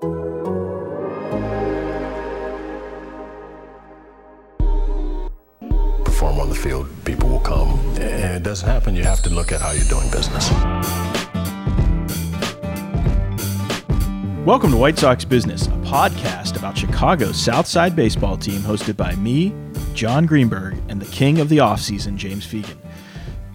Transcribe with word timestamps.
Perform 0.00 0.18
on 6.40 6.48
the 6.48 6.58
field, 6.60 6.88
people 7.04 7.28
will 7.28 7.38
come. 7.38 7.78
And 8.00 8.34
it 8.34 8.42
doesn't 8.42 8.68
happen, 8.68 8.96
you 8.96 9.04
have 9.04 9.22
to 9.22 9.30
look 9.30 9.52
at 9.52 9.60
how 9.60 9.70
you're 9.70 9.84
doing 9.84 10.10
business. 10.10 10.50
Welcome 14.44 14.72
to 14.72 14.76
White 14.76 14.98
Sox 14.98 15.24
Business, 15.24 15.68
a 15.68 15.78
podcast 15.84 16.58
about 16.58 16.76
Chicago's 16.76 17.40
Southside 17.40 17.94
baseball 17.94 18.36
team 18.36 18.62
hosted 18.62 18.96
by 18.96 19.14
me, 19.14 19.54
Jon 19.94 20.26
Greenberg, 20.26 20.76
and 20.88 21.00
the 21.00 21.10
king 21.12 21.38
of 21.38 21.48
the 21.48 21.58
offseason, 21.58 22.16
James 22.16 22.44
Fegan. 22.44 22.78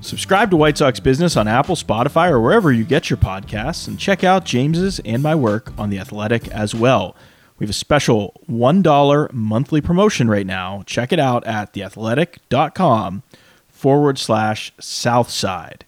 Subscribe 0.01 0.49
to 0.51 0.57
White 0.57 0.77
Sox 0.77 0.99
Business 0.99 1.35
on 1.35 1.47
Apple, 1.47 1.75
Spotify, 1.75 2.29
or 2.29 2.39
wherever 2.39 2.71
you 2.71 2.85
get 2.85 3.09
your 3.09 3.17
podcasts, 3.17 3.87
and 3.87 3.99
check 3.99 4.23
out 4.23 4.45
James's 4.45 4.99
and 5.01 5.21
my 5.21 5.35
work 5.35 5.73
on 5.77 5.89
The 5.89 5.99
Athletic 5.99 6.47
as 6.49 6.73
well. 6.73 7.15
We 7.57 7.65
have 7.65 7.71
a 7.71 7.73
special 7.73 8.39
$1 8.49 9.33
monthly 9.33 9.81
promotion 9.81 10.29
right 10.29 10.47
now. 10.47 10.83
Check 10.85 11.11
it 11.11 11.19
out 11.19 11.45
at 11.45 11.73
theathletic.com 11.73 13.23
forward 13.67 14.17
slash 14.17 14.71
Southside. 14.79 15.83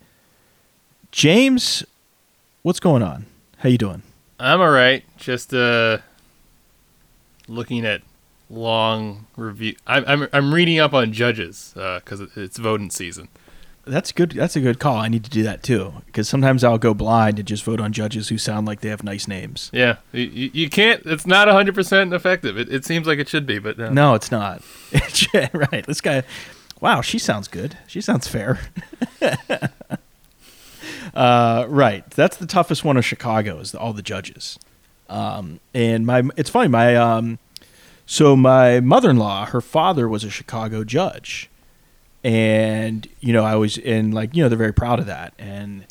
James, 1.11 1.85
what's 2.63 2.81
going 2.81 3.03
on? 3.03 3.25
How 3.59 3.69
you 3.69 3.77
doing? 3.77 4.01
I'm 4.39 4.59
all 4.59 4.71
right. 4.71 5.03
Just 5.17 5.53
uh, 5.53 5.99
looking 7.47 7.85
at 7.85 8.01
long 8.49 9.27
review. 9.37 9.75
I'm 9.87 10.03
I'm, 10.05 10.27
I'm 10.33 10.53
reading 10.53 10.79
up 10.79 10.93
on 10.93 11.13
judges 11.13 11.71
because 11.75 12.21
it's 12.35 12.57
voting 12.57 12.89
season. 12.89 13.29
That's 13.85 14.11
good. 14.11 14.31
That's 14.31 14.55
a 14.55 14.61
good 14.61 14.79
call. 14.79 14.97
I 14.97 15.07
need 15.07 15.23
to 15.23 15.29
do 15.29 15.41
that 15.43 15.63
too 15.63 15.93
because 16.05 16.29
sometimes 16.29 16.63
I'll 16.63 16.77
go 16.77 16.93
blind 16.93 17.39
and 17.39 17.47
just 17.47 17.63
vote 17.63 17.79
on 17.79 17.91
judges 17.91 18.29
who 18.29 18.37
sound 18.37 18.67
like 18.67 18.81
they 18.81 18.89
have 18.89 19.03
nice 19.03 19.27
names. 19.27 19.71
Yeah, 19.73 19.97
you, 20.11 20.51
you 20.53 20.69
can't. 20.69 21.03
It's 21.05 21.25
not 21.25 21.47
100 21.47 21.73
percent 21.73 22.13
effective. 22.13 22.57
It, 22.57 22.71
it 22.71 22.85
seems 22.85 23.07
like 23.07 23.17
it 23.17 23.27
should 23.27 23.47
be, 23.47 23.57
but 23.57 23.77
no. 23.77 23.89
No, 23.89 24.13
it's 24.13 24.31
not. 24.31 24.61
right. 25.53 25.85
This 25.85 26.01
guy. 26.01 26.23
Wow, 26.79 27.01
she 27.01 27.19
sounds 27.19 27.47
good. 27.47 27.77
She 27.87 28.01
sounds 28.01 28.27
fair. 28.27 28.59
uh, 31.13 31.65
right. 31.67 32.09
That's 32.11 32.37
the 32.37 32.47
toughest 32.47 32.83
one 32.83 32.97
of 32.97 33.05
Chicago 33.05 33.59
is 33.59 33.73
all 33.75 33.93
the 33.93 34.01
judges. 34.01 34.59
Um, 35.09 35.59
and 35.73 36.05
my 36.05 36.23
it's 36.37 36.49
funny 36.49 36.69
my 36.69 36.95
um, 36.95 37.39
so 38.05 38.35
my 38.35 38.79
mother-in-law 38.79 39.47
her 39.47 39.59
father 39.59 40.07
was 40.07 40.23
a 40.23 40.29
Chicago 40.29 40.85
judge 40.85 41.49
and 42.23 43.07
you 43.19 43.33
know 43.33 43.43
I 43.43 43.55
was 43.55 43.77
in 43.77 44.11
like 44.11 44.35
you 44.35 44.43
know 44.43 44.49
they're 44.49 44.57
very 44.57 44.73
proud 44.73 44.99
of 44.99 45.05
that. 45.07 45.33
And 45.37 45.85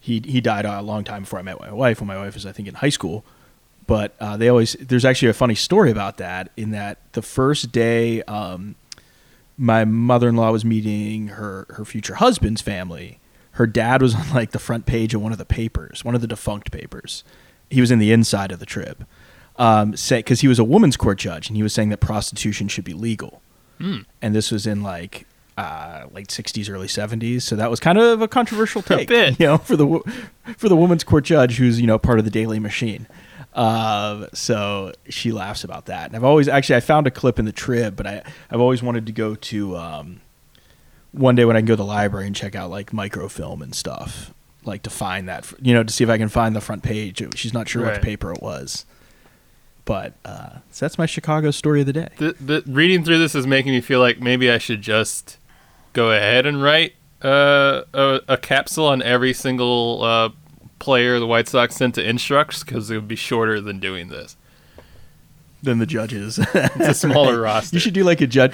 he 0.00 0.22
he 0.24 0.40
died 0.40 0.64
a 0.64 0.82
long 0.82 1.04
time 1.04 1.22
before 1.22 1.38
I 1.38 1.42
met 1.42 1.60
my 1.60 1.72
wife 1.72 2.00
when 2.00 2.08
my 2.08 2.16
wife 2.16 2.34
was 2.34 2.46
I 2.46 2.52
think 2.52 2.68
in 2.68 2.74
high 2.74 2.88
school. 2.88 3.24
But 3.86 4.14
uh, 4.20 4.36
they 4.36 4.48
always 4.48 4.74
there's 4.80 5.04
actually 5.04 5.28
a 5.28 5.34
funny 5.34 5.54
story 5.54 5.90
about 5.90 6.18
that 6.18 6.50
in 6.56 6.70
that 6.70 6.98
the 7.12 7.22
first 7.22 7.72
day 7.72 8.22
um, 8.22 8.76
my 9.58 9.84
mother-in-law 9.84 10.52
was 10.52 10.64
meeting 10.64 11.28
her 11.28 11.66
her 11.70 11.84
future 11.84 12.14
husband's 12.14 12.62
family. 12.62 13.18
Her 13.56 13.66
dad 13.66 14.00
was 14.00 14.14
on 14.14 14.30
like 14.32 14.52
the 14.52 14.58
front 14.58 14.86
page 14.86 15.14
of 15.14 15.20
one 15.22 15.32
of 15.32 15.38
the 15.38 15.44
papers 15.44 16.04
one 16.04 16.14
of 16.14 16.20
the 16.20 16.26
defunct 16.26 16.70
papers. 16.70 17.24
He 17.70 17.80
was 17.80 17.90
in 17.90 17.98
the 17.98 18.12
inside 18.12 18.52
of 18.52 18.58
the 18.58 18.66
trib 18.66 19.06
um, 19.56 19.96
say 19.96 20.18
because 20.18 20.40
he 20.40 20.48
was 20.48 20.58
a 20.58 20.64
woman's 20.64 20.96
court 20.96 21.18
judge 21.18 21.48
and 21.48 21.56
he 21.56 21.62
was 21.62 21.72
saying 21.72 21.90
that 21.90 21.98
prostitution 21.98 22.68
should 22.68 22.84
be 22.84 22.94
legal. 22.94 23.42
And 24.20 24.34
this 24.34 24.50
was 24.50 24.66
in 24.66 24.82
like 24.82 25.26
uh, 25.58 26.06
late 26.12 26.28
'60s, 26.28 26.70
early 26.70 26.86
'70s. 26.86 27.42
So 27.42 27.56
that 27.56 27.70
was 27.70 27.80
kind 27.80 27.98
of 27.98 28.20
a 28.22 28.28
controversial 28.28 28.82
take, 28.82 29.08
bit. 29.08 29.38
you 29.40 29.46
know, 29.46 29.58
for 29.58 29.76
the 29.76 30.00
for 30.56 30.68
the 30.68 30.76
woman's 30.76 31.04
court 31.04 31.24
judge 31.24 31.56
who's 31.56 31.80
you 31.80 31.86
know 31.86 31.98
part 31.98 32.18
of 32.18 32.24
the 32.24 32.30
Daley 32.30 32.58
Machine. 32.58 33.06
Uh, 33.54 34.28
so 34.32 34.92
she 35.10 35.30
laughs 35.30 35.62
about 35.62 35.86
that, 35.86 36.06
and 36.06 36.16
I've 36.16 36.24
always 36.24 36.48
actually 36.48 36.76
I 36.76 36.80
found 36.80 37.06
a 37.06 37.10
clip 37.10 37.38
in 37.38 37.44
the 37.44 37.52
Trib, 37.52 37.96
but 37.96 38.06
I 38.06 38.22
I've 38.50 38.60
always 38.60 38.82
wanted 38.82 39.04
to 39.06 39.12
go 39.12 39.34
to 39.34 39.76
um, 39.76 40.20
one 41.12 41.34
day 41.34 41.44
when 41.44 41.54
I 41.56 41.58
can 41.60 41.66
go 41.66 41.74
to 41.74 41.76
the 41.76 41.84
library 41.84 42.26
and 42.26 42.34
check 42.34 42.54
out 42.54 42.70
like 42.70 42.92
microfilm 42.94 43.60
and 43.60 43.74
stuff, 43.74 44.32
like 44.64 44.82
to 44.84 44.90
find 44.90 45.28
that 45.28 45.52
you 45.60 45.74
know 45.74 45.82
to 45.84 45.92
see 45.92 46.02
if 46.02 46.08
I 46.08 46.16
can 46.16 46.28
find 46.30 46.56
the 46.56 46.62
front 46.62 46.82
page. 46.82 47.22
She's 47.36 47.52
not 47.52 47.68
sure 47.68 47.82
Right. 47.82 47.92
what 47.92 48.02
paper 48.02 48.32
it 48.32 48.40
was. 48.42 48.86
But 49.84 50.14
uh, 50.24 50.58
so 50.70 50.86
that's 50.86 50.96
my 50.96 51.06
Chicago 51.06 51.50
story 51.50 51.80
of 51.80 51.86
the 51.86 51.92
day. 51.92 52.08
The, 52.16 52.36
the, 52.40 52.62
reading 52.68 53.02
through 53.04 53.18
this 53.18 53.34
is 53.34 53.48
making 53.48 53.72
me 53.72 53.80
feel 53.80 53.98
like 53.98 54.20
maybe 54.20 54.48
I 54.48 54.58
should 54.58 54.80
just 54.80 55.38
go 55.92 56.10
ahead 56.10 56.46
and 56.46 56.62
write 56.62 56.94
uh, 57.22 57.82
a, 57.94 58.20
a 58.28 58.36
capsule 58.36 58.86
on 58.86 59.02
every 59.02 59.32
single 59.32 60.02
uh, 60.02 60.30
player 60.78 61.18
the 61.18 61.26
White 61.26 61.48
Sox 61.48 61.76
sent 61.76 61.94
to 61.96 62.08
instructs 62.08 62.64
because 62.64 62.90
it 62.90 62.96
would 62.96 63.08
be 63.08 63.16
shorter 63.16 63.60
than 63.60 63.78
doing 63.78 64.08
this. 64.08 64.36
than 65.62 65.78
the 65.78 65.86
judges. 65.86 66.38
It's 66.38 66.88
a 66.88 66.94
smaller 67.08 67.40
roster. 67.40 67.76
You 67.76 67.80
should 67.80 67.94
do 67.94 68.04
like 68.04 68.20
a 68.20 68.26
judge. 68.26 68.52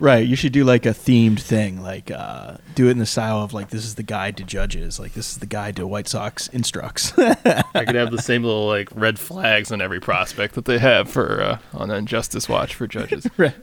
Right, 0.00 0.26
you 0.26 0.34
should 0.34 0.50
do 0.52 0.64
like 0.64 0.84
a 0.84 0.90
themed 0.90 1.38
thing, 1.38 1.80
like 1.80 2.10
uh, 2.10 2.56
do 2.74 2.88
it 2.88 2.90
in 2.90 2.98
the 2.98 3.06
style 3.06 3.40
of 3.42 3.54
like 3.54 3.70
this 3.70 3.84
is 3.84 3.94
the 3.94 4.02
guide 4.02 4.36
to 4.38 4.42
judges, 4.42 4.98
like 4.98 5.12
this 5.14 5.30
is 5.30 5.38
the 5.38 5.46
guide 5.46 5.76
to 5.76 5.86
White 5.86 6.08
Sox 6.08 6.48
instructs. 6.48 7.12
I 7.18 7.84
could 7.84 7.94
have 7.94 8.10
the 8.10 8.20
same 8.20 8.42
little 8.42 8.66
like 8.66 8.88
red 8.96 9.16
flags 9.16 9.70
on 9.70 9.80
every 9.80 10.00
prospect 10.00 10.56
that 10.56 10.64
they 10.64 10.78
have 10.78 11.08
for 11.08 11.40
uh, 11.40 11.58
on 11.72 11.92
Injustice 11.92 12.48
Watch 12.48 12.74
for 12.74 12.88
judges. 12.88 13.28
right. 13.36 13.54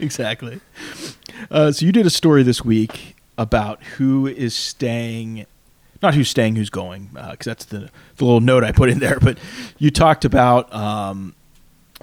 Exactly. 0.00 0.60
Uh, 1.50 1.72
so 1.72 1.84
you 1.86 1.92
did 1.92 2.06
a 2.06 2.10
story 2.10 2.42
this 2.42 2.64
week 2.64 3.16
about 3.38 3.82
who 3.96 4.26
is 4.26 4.54
staying, 4.54 5.46
not 6.02 6.14
who's 6.14 6.28
staying, 6.28 6.56
who's 6.56 6.70
going, 6.70 7.10
because 7.12 7.44
that's 7.44 7.64
the 7.66 7.90
the 8.16 8.24
little 8.24 8.40
note 8.40 8.64
I 8.64 8.72
put 8.72 8.88
in 8.90 8.98
there. 8.98 9.18
But 9.20 9.38
you 9.78 9.90
talked 9.90 10.24
about, 10.24 10.72
um, 10.74 11.34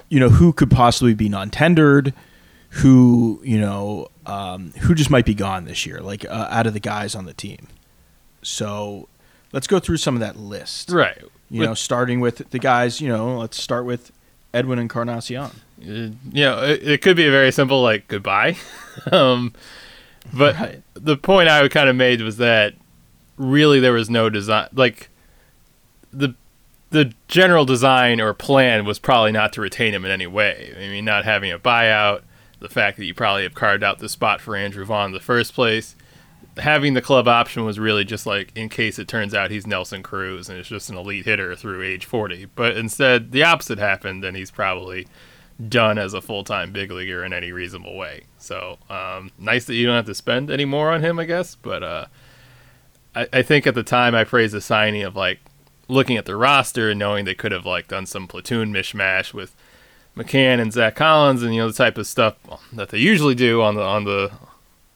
you 0.08 0.20
know, 0.20 0.28
who 0.28 0.52
could 0.52 0.70
possibly 0.70 1.14
be 1.14 1.28
non-tendered, 1.28 2.12
who 2.70 3.40
you 3.44 3.60
know, 3.60 4.08
um, 4.26 4.72
who 4.80 4.94
just 4.94 5.10
might 5.10 5.24
be 5.26 5.34
gone 5.34 5.64
this 5.64 5.84
year, 5.86 6.00
like 6.00 6.24
uh, 6.26 6.48
out 6.50 6.66
of 6.66 6.72
the 6.74 6.80
guys 6.80 7.14
on 7.14 7.24
the 7.26 7.34
team. 7.34 7.68
So 8.42 9.08
let's 9.52 9.66
go 9.66 9.78
through 9.78 9.98
some 9.98 10.14
of 10.14 10.20
that 10.20 10.36
list. 10.36 10.90
right. 10.90 11.18
You 11.50 11.60
With- 11.60 11.68
know, 11.68 11.74
starting 11.74 12.20
with 12.20 12.50
the 12.50 12.58
guys. 12.58 13.00
You 13.00 13.08
know, 13.10 13.38
let's 13.38 13.60
start 13.60 13.84
with 13.84 14.10
Edwin 14.54 14.78
and 14.78 14.86
Encarnacion. 14.86 15.50
Uh, 15.82 16.10
you 16.32 16.44
know, 16.44 16.62
it, 16.62 16.82
it 16.88 17.02
could 17.02 17.16
be 17.16 17.26
a 17.26 17.30
very 17.30 17.52
simple 17.52 17.82
like 17.82 18.08
goodbye. 18.08 18.56
um, 19.12 19.52
but 20.32 20.54
Right. 20.54 20.82
the 20.94 21.16
point 21.16 21.48
I 21.48 21.66
kind 21.68 21.88
of 21.88 21.96
made 21.96 22.20
was 22.22 22.36
that 22.38 22.74
really 23.36 23.80
there 23.80 23.92
was 23.92 24.08
no 24.10 24.28
design 24.30 24.68
like 24.72 25.08
the 26.12 26.34
the 26.90 27.12
general 27.26 27.64
design 27.64 28.20
or 28.20 28.34
plan 28.34 28.84
was 28.84 28.98
probably 28.98 29.32
not 29.32 29.52
to 29.54 29.60
retain 29.62 29.94
him 29.94 30.04
in 30.04 30.10
any 30.10 30.26
way. 30.26 30.74
I 30.76 30.88
mean, 30.88 31.06
not 31.06 31.24
having 31.24 31.50
a 31.50 31.58
buyout, 31.58 32.20
the 32.60 32.68
fact 32.68 32.98
that 32.98 33.06
you 33.06 33.14
probably 33.14 33.44
have 33.44 33.54
carved 33.54 33.82
out 33.82 33.98
the 33.98 34.10
spot 34.10 34.40
for 34.42 34.54
Andrew 34.54 34.84
Vaughn 34.84 35.06
in 35.06 35.12
the 35.12 35.20
first 35.20 35.54
place. 35.54 35.96
Having 36.58 36.92
the 36.92 37.00
club 37.00 37.26
option 37.26 37.64
was 37.64 37.78
really 37.78 38.04
just 38.04 38.26
like 38.26 38.52
in 38.54 38.68
case 38.68 38.98
it 38.98 39.08
turns 39.08 39.32
out 39.34 39.50
he's 39.50 39.66
Nelson 39.66 40.02
Cruz 40.02 40.50
and 40.50 40.58
is 40.58 40.68
just 40.68 40.90
an 40.90 40.98
elite 40.98 41.24
hitter 41.24 41.56
through 41.56 41.82
age 41.82 42.04
40. 42.04 42.44
But 42.54 42.76
instead, 42.76 43.32
the 43.32 43.42
opposite 43.42 43.78
happened, 43.78 44.22
and 44.22 44.36
he's 44.36 44.50
probably 44.50 45.06
done 45.68 45.98
as 45.98 46.14
a 46.14 46.20
full 46.20 46.44
time 46.44 46.72
big 46.72 46.90
leaguer 46.90 47.24
in 47.24 47.32
any 47.32 47.52
reasonable 47.52 47.96
way. 47.96 48.24
So 48.38 48.78
um, 48.90 49.30
nice 49.38 49.64
that 49.66 49.74
you 49.74 49.86
don't 49.86 49.96
have 49.96 50.06
to 50.06 50.14
spend 50.14 50.50
any 50.50 50.64
more 50.64 50.90
on 50.90 51.02
him, 51.02 51.18
I 51.18 51.24
guess. 51.24 51.54
But 51.54 51.82
uh, 51.82 52.06
I, 53.14 53.28
I 53.32 53.42
think 53.42 53.66
at 53.66 53.74
the 53.74 53.82
time 53.82 54.14
I 54.14 54.24
praised 54.24 54.54
the 54.54 54.60
signing 54.60 55.02
of 55.02 55.16
like 55.16 55.40
looking 55.88 56.16
at 56.16 56.24
the 56.24 56.36
roster 56.36 56.90
and 56.90 56.98
knowing 56.98 57.24
they 57.24 57.34
could 57.34 57.52
have 57.52 57.66
like 57.66 57.88
done 57.88 58.06
some 58.06 58.26
platoon 58.26 58.72
mishmash 58.72 59.32
with 59.34 59.54
McCann 60.16 60.60
and 60.60 60.72
Zack 60.72 60.96
Collins 60.96 61.42
and 61.42 61.54
you 61.54 61.60
know 61.60 61.68
the 61.68 61.74
type 61.74 61.98
of 61.98 62.06
stuff 62.06 62.36
that 62.72 62.90
they 62.90 62.98
usually 62.98 63.34
do 63.34 63.62
on 63.62 63.74
the 63.74 63.82
on 63.82 64.04
the 64.04 64.30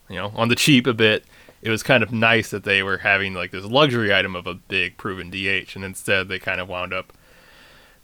you 0.09 0.17
know 0.17 0.33
on 0.35 0.49
the 0.49 0.57
cheap 0.57 0.87
a 0.87 0.95
bit. 0.95 1.25
It 1.63 1.71
was 1.71 1.83
kind 1.83 2.03
of 2.03 2.13
nice 2.13 2.51
that 2.51 2.65
they 2.65 2.83
were 2.83 2.99
having 2.99 3.35
like 3.35 3.51
this 3.51 3.65
luxury 3.65 4.15
item 4.15 4.37
of 4.37 4.47
a 4.47 4.55
big 4.55 4.99
proven 4.99 5.31
DH, 5.31 5.75
and 5.75 5.85
instead 5.85 6.29
they 6.29 6.39
kind 6.39 6.61
of 6.61 6.69
wound 6.69 6.93
up 6.93 7.13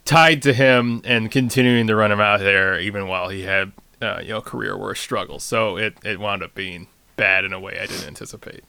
tied 0.04 0.42
to 0.42 0.52
him 0.52 1.00
and 1.04 1.30
continuing 1.30 1.86
to 1.86 1.96
run 1.96 2.12
him 2.12 2.20
out 2.20 2.40
there 2.40 2.78
even 2.80 3.08
while 3.08 3.28
he 3.28 3.42
had 3.42 3.72
uh, 4.00 4.20
you 4.22 4.30
know 4.30 4.40
career 4.40 4.76
worst 4.76 5.02
struggles. 5.02 5.42
So 5.44 5.76
it 5.76 5.96
it 6.04 6.20
wound 6.20 6.42
up 6.42 6.54
being 6.54 6.88
bad 7.16 7.44
in 7.44 7.52
a 7.52 7.60
way 7.60 7.78
I 7.80 7.86
didn't 7.86 8.06
anticipate. 8.06 8.64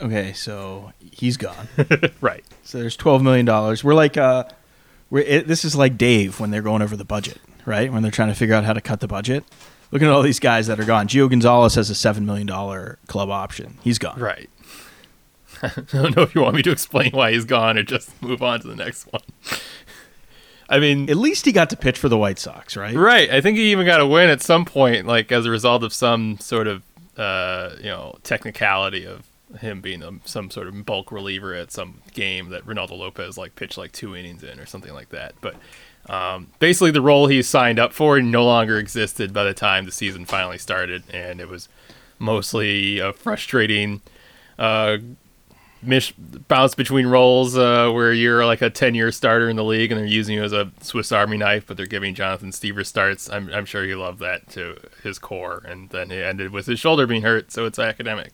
Okay, 0.00 0.32
so 0.32 0.92
he's 1.12 1.36
gone. 1.36 1.68
right. 2.20 2.44
so 2.62 2.78
there's 2.78 2.96
twelve 2.96 3.22
million 3.22 3.44
dollars. 3.46 3.84
We're 3.84 3.94
like, 3.94 4.16
uh, 4.16 4.44
we're 5.10 5.24
it, 5.24 5.46
this 5.46 5.64
is 5.64 5.76
like 5.76 5.98
Dave 5.98 6.40
when 6.40 6.50
they're 6.50 6.62
going 6.62 6.82
over 6.82 6.96
the 6.96 7.04
budget, 7.04 7.38
right? 7.66 7.92
When 7.92 8.02
they're 8.02 8.12
trying 8.12 8.28
to 8.28 8.34
figure 8.34 8.54
out 8.54 8.64
how 8.64 8.72
to 8.72 8.80
cut 8.80 9.00
the 9.00 9.08
budget. 9.08 9.44
Looking 9.90 10.06
at 10.06 10.14
all 10.14 10.22
these 10.22 10.38
guys 10.38 10.68
that 10.68 10.78
are 10.78 10.84
gone. 10.84 11.08
Gio 11.08 11.28
Gonzalez 11.28 11.74
has 11.74 11.90
a 11.90 11.96
seven 11.96 12.24
million 12.24 12.46
dollar 12.46 12.98
club 13.08 13.28
option. 13.28 13.78
He's 13.82 13.98
gone. 13.98 14.20
Right. 14.20 14.48
I 15.62 15.72
don't 15.90 16.16
know 16.16 16.22
if 16.22 16.34
you 16.34 16.42
want 16.42 16.54
me 16.54 16.62
to 16.62 16.70
explain 16.70 17.10
why 17.10 17.32
he's 17.32 17.44
gone 17.44 17.76
or 17.76 17.82
just 17.82 18.22
move 18.22 18.42
on 18.42 18.60
to 18.60 18.68
the 18.68 18.76
next 18.76 19.12
one. 19.12 19.22
I 20.70 20.78
mean, 20.78 21.10
At 21.10 21.16
least 21.16 21.44
he 21.44 21.52
got 21.52 21.68
to 21.70 21.76
pitch 21.76 21.98
for 21.98 22.08
the 22.08 22.16
White 22.16 22.38
Sox, 22.38 22.76
right? 22.76 22.94
right. 22.94 23.28
I 23.28 23.40
think 23.40 23.58
he 23.58 23.72
even 23.72 23.84
got 23.84 24.00
a 24.00 24.06
win 24.06 24.30
at 24.30 24.40
some 24.40 24.64
point, 24.64 25.06
like 25.06 25.32
as 25.32 25.44
a 25.44 25.50
result 25.50 25.82
of 25.82 25.92
some 25.92 26.38
sort 26.38 26.68
of, 26.68 26.84
uh, 27.16 27.70
you 27.78 27.90
know, 27.90 28.16
technicality 28.22 29.04
of 29.04 29.26
him 29.58 29.80
being 29.80 30.02
a, 30.02 30.12
some 30.24 30.48
sort 30.48 30.68
of 30.68 30.86
bulk 30.86 31.10
reliever 31.10 31.54
at 31.54 31.72
some 31.72 32.00
game 32.14 32.50
that 32.50 32.64
Reynaldo 32.64 32.96
Lopez 32.96 33.36
like 33.36 33.56
pitched 33.56 33.76
like 33.76 33.90
two 33.90 34.14
innings 34.14 34.44
in 34.44 34.60
or 34.60 34.66
something 34.66 34.94
like 34.94 35.08
that. 35.08 35.34
But 35.40 35.56
um, 36.08 36.48
basically, 36.60 36.92
the 36.92 37.02
role 37.02 37.26
he 37.26 37.42
signed 37.42 37.78
up 37.78 37.92
for 37.92 38.20
no 38.20 38.44
longer 38.44 38.78
existed 38.78 39.32
by 39.32 39.44
the 39.44 39.54
time 39.54 39.84
the 39.84 39.92
season 39.92 40.24
finally 40.24 40.58
started, 40.58 41.02
and 41.12 41.40
it 41.40 41.48
was 41.48 41.68
mostly 42.18 42.98
a 43.00 43.12
frustrating 43.12 44.02
uh, 44.58 44.98
mish- 45.82 46.12
bounce 46.48 46.74
between 46.74 47.06
roles 47.06 47.56
uh, 47.56 47.90
where 47.90 48.12
you're 48.12 48.44
like 48.44 48.62
a 48.62 48.70
10 48.70 48.94
year 48.94 49.10
starter 49.12 49.48
in 49.48 49.56
the 49.56 49.64
league 49.64 49.90
and 49.92 49.98
they're 50.00 50.06
using 50.06 50.36
you 50.36 50.42
as 50.42 50.52
a 50.52 50.70
Swiss 50.80 51.12
Army 51.12 51.36
knife, 51.36 51.64
but 51.66 51.76
they're 51.76 51.86
giving 51.86 52.14
Jonathan 52.14 52.50
Stievers 52.50 52.86
starts. 52.86 53.30
I'm, 53.30 53.52
I'm 53.52 53.64
sure 53.64 53.84
he 53.84 53.94
loved 53.94 54.20
that 54.20 54.48
to 54.50 54.76
his 55.02 55.18
core. 55.18 55.62
And 55.66 55.88
then 55.90 56.10
it 56.10 56.22
ended 56.22 56.50
with 56.50 56.66
his 56.66 56.78
shoulder 56.78 57.06
being 57.06 57.22
hurt, 57.22 57.52
so 57.52 57.64
it's 57.66 57.78
academic. 57.78 58.32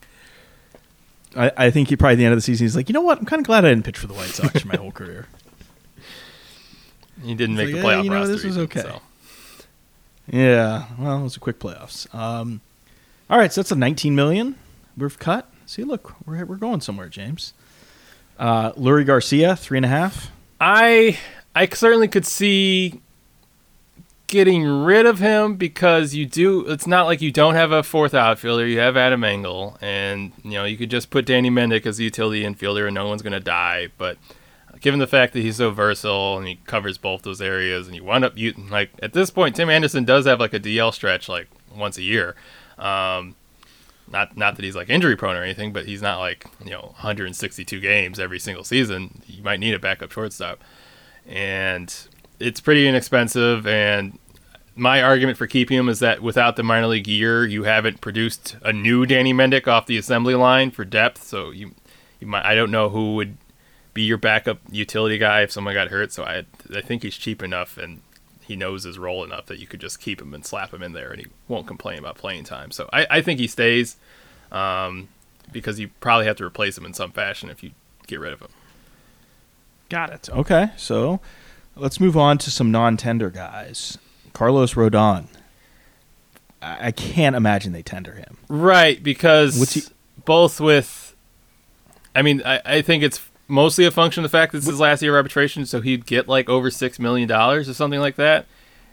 I, 1.37 1.53
I 1.57 1.71
think 1.71 1.89
he 1.89 1.97
probably 1.97 2.15
at 2.15 2.17
the 2.17 2.25
end 2.25 2.33
of 2.33 2.39
the 2.39 2.43
season 2.43 2.65
he's 2.65 2.77
like, 2.77 2.89
you 2.89 2.93
know 2.95 3.03
what? 3.03 3.19
I'm 3.19 3.27
kind 3.27 3.41
of 3.41 3.47
glad 3.47 3.65
I 3.65 3.69
didn't 3.69 3.85
pitch 3.85 3.99
for 3.99 4.07
the 4.07 4.15
White 4.15 4.31
Sox 4.31 4.65
my 4.65 4.77
whole 4.77 4.93
career. 4.93 5.27
He 7.23 7.35
didn't 7.35 7.57
make 7.57 7.67
like, 7.73 7.75
the 7.75 7.81
"Eh, 7.81 7.83
playoff 7.85 8.05
you 8.05 8.11
know, 8.11 8.17
roster. 8.17 8.33
this 8.35 8.45
was 8.45 8.59
okay." 8.59 8.81
so. 8.81 9.01
Yeah, 10.31 10.87
well, 10.99 11.21
it 11.21 11.23
was 11.23 11.37
a 11.37 11.41
quick 11.41 11.59
playoffs. 11.59 12.13
Um, 12.15 12.61
all 13.31 13.39
right, 13.39 13.53
so 13.53 13.61
that's 13.61 13.71
a 13.71 13.77
19 13.77 14.15
million 14.15 14.57
we've 14.97 15.19
cut. 15.19 15.51
See, 15.67 15.83
look, 15.83 16.15
we're 16.27 16.45
we're 16.45 16.57
going 16.57 16.81
somewhere, 16.81 17.09
James. 17.09 17.53
Uh, 18.39 18.73
Leury 18.73 19.05
Garcia, 19.05 19.57
three 19.57 19.79
and 19.79 19.85
a 19.85 19.89
half. 19.89 20.31
I 20.61 21.19
I 21.55 21.67
certainly 21.67 22.09
could 22.09 22.25
see 22.27 23.01
getting 24.29 24.65
rid 24.65 25.07
of 25.07 25.19
him 25.19 25.57
because 25.57 26.15
you 26.15 26.27
do. 26.27 26.67
It's 26.69 26.87
not 26.87 27.07
like 27.07 27.21
you 27.21 27.31
don't 27.33 27.55
have 27.55 27.73
a 27.73 27.83
fourth 27.83 28.15
outfielder. 28.15 28.67
You 28.67 28.79
have 28.79 28.97
Adam 28.97 29.25
Engel, 29.25 29.77
and 29.81 30.33
you 30.45 30.53
know 30.53 30.65
you 30.65 30.77
could 30.77 30.91
just 30.91 31.11
put 31.11 31.27
Danny 31.27 31.51
Mendick 31.51 31.87
as 31.87 31.97
the 31.97 32.05
utility 32.05 32.43
infielder, 32.43 32.87
and 32.87 32.95
no 32.95 33.09
one's 33.09 33.23
going 33.23 33.33
to 33.33 33.41
die. 33.41 33.89
But 33.99 34.19
given 34.81 35.01
the 35.01 35.07
fact 35.07 35.33
that 35.33 35.41
he's 35.41 35.57
so 35.57 35.71
versatile 35.71 36.39
and 36.39 36.47
he 36.47 36.57
covers 36.67 36.99
both 36.99 37.23
those 37.23 37.41
areas, 37.41 37.87
and 37.87 37.97
you 37.97 38.05
wind 38.05 38.25
up 38.25 38.37
you 38.37 38.55
like 38.71 38.91
at 39.03 39.13
this 39.13 39.31
point, 39.31 39.57
Tim 39.57 39.71
Anderson 39.71 40.05
does 40.05 40.27
have 40.27 40.41
like 40.41 40.55
a 40.55 40.61
DL 40.61 40.93
stretch 40.93 41.29
like 41.29 41.49
once 41.75 41.99
a 41.99 42.03
year. 42.03 42.35
Um, 42.79 43.35
not 44.11 44.37
not 44.37 44.57
that 44.57 44.65
he's 44.65 44.77
like 44.77 44.89
injury 44.89 45.17
prone 45.17 45.37
or 45.37 45.43
anything, 45.43 45.73
but 45.73 45.87
he's 45.87 46.03
not 46.03 46.19
like 46.19 46.47
you 46.65 46.71
know 46.71 46.93
162 46.97 47.81
games 47.81 48.21
every 48.21 48.39
single 48.39 48.65
season. 48.65 49.23
You 49.27 49.43
might 49.43 49.61
need 49.61 49.75
a 49.75 49.79
backup 49.79 50.13
shortstop, 50.13 50.63
and 51.27 51.95
it's 52.39 52.61
pretty 52.61 52.87
inexpensive. 52.87 53.67
And 53.67 54.19
my 54.75 55.03
argument 55.03 55.39
for 55.39 55.47
keeping 55.47 55.79
him 55.79 55.89
is 55.89 56.01
that 56.01 56.23
without 56.23 56.57
the 56.57 56.63
minor 56.63 56.87
league 56.87 57.09
year, 57.09 57.45
you 57.47 57.65
haven't 57.65 58.01
produced 58.01 58.57
a 58.63 58.73
new 58.73 59.07
Danny 59.07 59.33
Mendick 59.33 59.67
off 59.67 59.87
the 59.87 59.99
assembly 59.99 60.35
line 60.35 60.71
for 60.71 60.85
depth. 60.85 61.23
So 61.23 61.51
you 61.51 61.75
you 62.21 62.27
might 62.27 62.45
I 62.45 62.55
don't 62.55 62.71
know 62.71 62.89
who 62.91 63.15
would 63.15 63.37
be 63.95 64.03
your 64.03 64.19
backup 64.19 64.59
utility 64.71 65.19
guy 65.19 65.43
if 65.43 65.51
someone 65.51 65.75
got 65.75 65.89
hurt. 65.89 66.13
So 66.13 66.25
I 66.25 66.45
I 66.75 66.81
think 66.81 67.03
he's 67.03 67.17
cheap 67.17 67.43
enough 67.43 67.79
and 67.79 68.03
he 68.47 68.57
knows 68.57 68.85
his 68.85 68.99
role 68.99 69.25
enough 69.25 69.47
that 69.47 69.59
you 69.59 69.67
could 69.67 69.81
just 69.81 70.01
keep 70.01 70.21
him 70.21 70.33
and 70.33 70.45
slap 70.45 70.73
him 70.73 70.83
in 70.83 70.93
there 70.93 71.11
and 71.11 71.21
he 71.21 71.27
won't 71.49 71.67
complain 71.67 71.99
about 71.99 72.17
playing 72.17 72.45
time. 72.45 72.71
So 72.71 72.89
I, 72.93 73.07
I 73.11 73.21
think 73.21 73.41
he 73.41 73.47
stays 73.47 73.97
um, 74.53 75.09
because 75.53 75.81
you 75.81 75.91
probably 76.01 76.27
have 76.27 76.37
to 76.37 76.45
replace 76.45 76.79
him 76.79 76.87
in 76.87 76.95
some 76.95 77.11
fashion 77.13 77.51
if 77.51 77.63
you 77.63 77.73
get 78.07 78.21
rid 78.21 78.33
of 78.33 78.41
him. 78.41 78.51
Got 79.89 80.11
it. 80.11 80.29
Okay, 80.31 80.71
so 80.77 81.21
let's 81.77 82.01
move 82.01 82.17
on 82.17 82.39
to 82.39 82.51
some 82.51 82.71
non-tender 82.71 83.31
guys. 83.31 83.99
Carlos 84.33 84.75
Rodon. 84.75 85.27
I, 86.63 86.89
I 86.89 86.91
can't 86.93 87.37
imagine 87.37 87.73
they 87.73 87.83
tender 87.83 88.15
him. 88.15 88.39
Right, 88.49 89.03
because 89.03 89.59
What's 89.59 89.75
he- 89.75 89.83
both 90.25 90.61
with, 90.61 91.15
I 92.15 92.23
mean, 92.23 92.43
I, 92.45 92.61
I 92.65 92.83
think 92.83 93.03
it's 93.03 93.21
mostly 93.49 93.85
a 93.85 93.91
function 93.91 94.25
of 94.25 94.31
the 94.31 94.37
fact 94.37 94.53
that 94.53 94.59
it's 94.59 94.67
his 94.67 94.81
last 94.81 95.03
year 95.03 95.13
of 95.13 95.17
arbitration, 95.17 95.67
so 95.67 95.81
he'd 95.81 96.07
get 96.07 96.29
like 96.29 96.49
over 96.49 96.71
$6 96.71 96.99
million 96.99 97.31
or 97.31 97.65
something 97.65 98.01
like 98.01 98.17
that. 98.17 98.47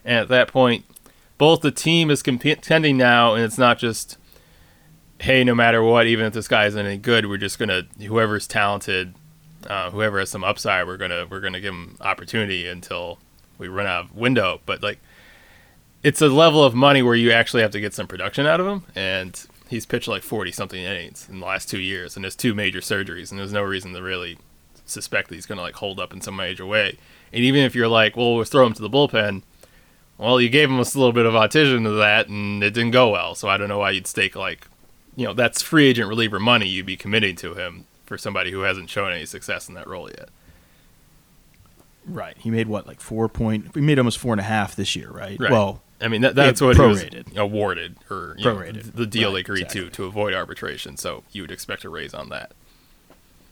And 0.05 0.19
at 0.19 0.27
that 0.29 0.47
point, 0.47 0.85
both 1.37 1.61
the 1.61 1.71
team 1.71 2.09
is 2.11 2.21
contending 2.21 2.97
now, 2.97 3.33
and 3.33 3.43
it's 3.43 3.57
not 3.57 3.79
just, 3.79 4.17
hey, 5.19 5.43
no 5.43 5.55
matter 5.55 5.81
what, 5.81 6.07
even 6.07 6.25
if 6.25 6.33
this 6.33 6.47
guy 6.47 6.65
isn't 6.65 6.85
any 6.85 6.97
good, 6.97 7.27
we're 7.27 7.37
just 7.37 7.57
gonna 7.57 7.83
whoever's 7.99 8.47
talented, 8.47 9.13
uh, 9.67 9.89
whoever 9.91 10.19
has 10.19 10.29
some 10.29 10.43
upside, 10.43 10.85
we're 10.85 10.97
gonna 10.97 11.25
we're 11.29 11.39
gonna 11.39 11.59
give 11.59 11.73
him 11.73 11.97
opportunity 12.01 12.67
until 12.67 13.17
we 13.57 13.67
run 13.67 13.87
out 13.87 14.05
of 14.05 14.15
window. 14.15 14.61
But 14.65 14.83
like, 14.83 14.99
it's 16.03 16.21
a 16.21 16.27
level 16.27 16.63
of 16.63 16.75
money 16.75 17.01
where 17.01 17.15
you 17.15 17.31
actually 17.31 17.61
have 17.61 17.71
to 17.71 17.79
get 17.79 17.93
some 17.93 18.07
production 18.07 18.45
out 18.45 18.59
of 18.59 18.67
him, 18.67 18.83
and 18.95 19.45
he's 19.73 19.85
pitched 19.85 20.07
like 20.07 20.23
forty 20.23 20.51
something 20.51 20.81
innings 20.81 21.27
in 21.29 21.39
the 21.39 21.45
last 21.45 21.69
two 21.69 21.79
years, 21.79 22.15
and 22.15 22.23
has 22.23 22.35
two 22.35 22.53
major 22.53 22.79
surgeries, 22.79 23.31
and 23.31 23.39
there's 23.39 23.53
no 23.53 23.63
reason 23.63 23.93
to 23.93 24.01
really 24.01 24.37
suspect 24.85 25.29
that 25.29 25.35
he's 25.35 25.45
gonna 25.45 25.61
like 25.61 25.75
hold 25.75 25.99
up 25.99 26.13
in 26.13 26.21
some 26.21 26.35
major 26.35 26.65
way. 26.65 26.97
And 27.31 27.43
even 27.43 27.61
if 27.63 27.75
you're 27.75 27.87
like, 27.87 28.15
well, 28.15 28.35
we'll 28.35 28.43
throw 28.45 28.65
him 28.65 28.73
to 28.73 28.81
the 28.81 28.89
bullpen. 28.89 29.43
Well, 30.17 30.39
you 30.39 30.49
gave 30.49 30.69
him 30.69 30.75
a 30.75 30.83
little 30.83 31.11
bit 31.11 31.25
of 31.25 31.33
autism 31.33 31.83
to 31.83 31.91
that, 31.91 32.27
and 32.27 32.63
it 32.63 32.73
didn't 32.73 32.91
go 32.91 33.09
well. 33.09 33.35
So 33.35 33.49
I 33.49 33.57
don't 33.57 33.67
know 33.67 33.79
why 33.79 33.91
you'd 33.91 34.07
stake 34.07 34.35
like, 34.35 34.67
you 35.15 35.25
know, 35.25 35.33
that's 35.33 35.61
free 35.61 35.87
agent 35.87 36.07
reliever 36.07 36.39
money 36.39 36.67
you'd 36.67 36.85
be 36.85 36.95
committing 36.95 37.35
to 37.37 37.55
him 37.55 37.85
for 38.05 38.17
somebody 38.17 38.51
who 38.51 38.61
hasn't 38.61 38.89
shown 38.89 39.11
any 39.11 39.25
success 39.25 39.67
in 39.67 39.73
that 39.75 39.87
role 39.87 40.09
yet. 40.09 40.29
Right. 42.05 42.37
He 42.37 42.51
made 42.51 42.67
what, 42.67 42.85
like 42.85 43.01
four 43.01 43.27
point? 43.27 43.73
We 43.73 43.81
made 43.81 43.97
almost 43.97 44.19
four 44.19 44.33
and 44.33 44.39
a 44.39 44.43
half 44.43 44.75
this 44.75 44.95
year, 44.95 45.09
right? 45.09 45.39
Right. 45.39 45.51
Well, 45.51 45.81
I 46.01 46.07
mean, 46.09 46.21
that, 46.21 46.35
that's 46.35 46.59
Yeah, 46.61 46.67
what 46.67 46.75
he 46.77 46.81
was 46.83 47.05
awarded, 47.37 47.95
or 48.09 48.35
you 48.37 48.43
know, 48.45 48.71
the 48.71 49.05
deal 49.05 49.33
Right, 49.33 49.39
agreed 49.39 49.61
exactly. 49.63 49.81
to 49.85 49.89
to 49.91 50.05
avoid 50.05 50.33
arbitration. 50.33 50.97
So 50.97 51.23
you 51.31 51.43
would 51.43 51.51
expect 51.51 51.83
a 51.85 51.89
raise 51.89 52.13
on 52.13 52.29
that. 52.29 52.51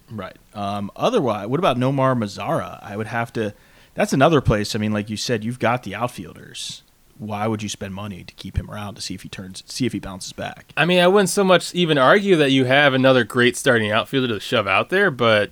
right. 0.09 0.35
Um, 0.53 0.91
otherwise, 0.95 1.47
what 1.47 1.59
about 1.59 1.77
Nomar 1.77 2.15
Mazara? 2.17 2.79
I 2.83 2.97
would 2.97 3.07
have 3.07 3.31
to. 3.33 3.53
That's 3.93 4.13
another 4.13 4.41
place. 4.41 4.75
I 4.75 4.79
mean, 4.79 4.91
like 4.93 5.09
you 5.09 5.17
said, 5.17 5.43
you've 5.43 5.59
got 5.59 5.83
the 5.83 5.95
outfielders. 5.95 6.83
Why 7.17 7.45
would 7.45 7.61
you 7.61 7.69
spend 7.69 7.93
money 7.93 8.23
to 8.23 8.33
keep 8.33 8.57
him 8.57 8.69
around 8.71 8.95
to 8.95 9.01
see 9.01 9.13
if 9.13 9.21
he 9.21 9.29
turns, 9.29 9.63
see 9.67 9.85
if 9.85 9.93
he 9.93 9.99
bounces 9.99 10.33
back? 10.33 10.71
I 10.75 10.85
mean, 10.85 10.99
I 10.99 11.07
wouldn't 11.07 11.29
so 11.29 11.43
much 11.43 11.75
even 11.75 11.97
argue 11.99 12.35
that 12.37 12.51
you 12.51 12.65
have 12.65 12.93
another 12.95 13.23
great 13.23 13.55
starting 13.55 13.91
outfielder 13.91 14.27
to 14.29 14.39
shove 14.39 14.65
out 14.65 14.89
there, 14.89 15.11
but 15.11 15.51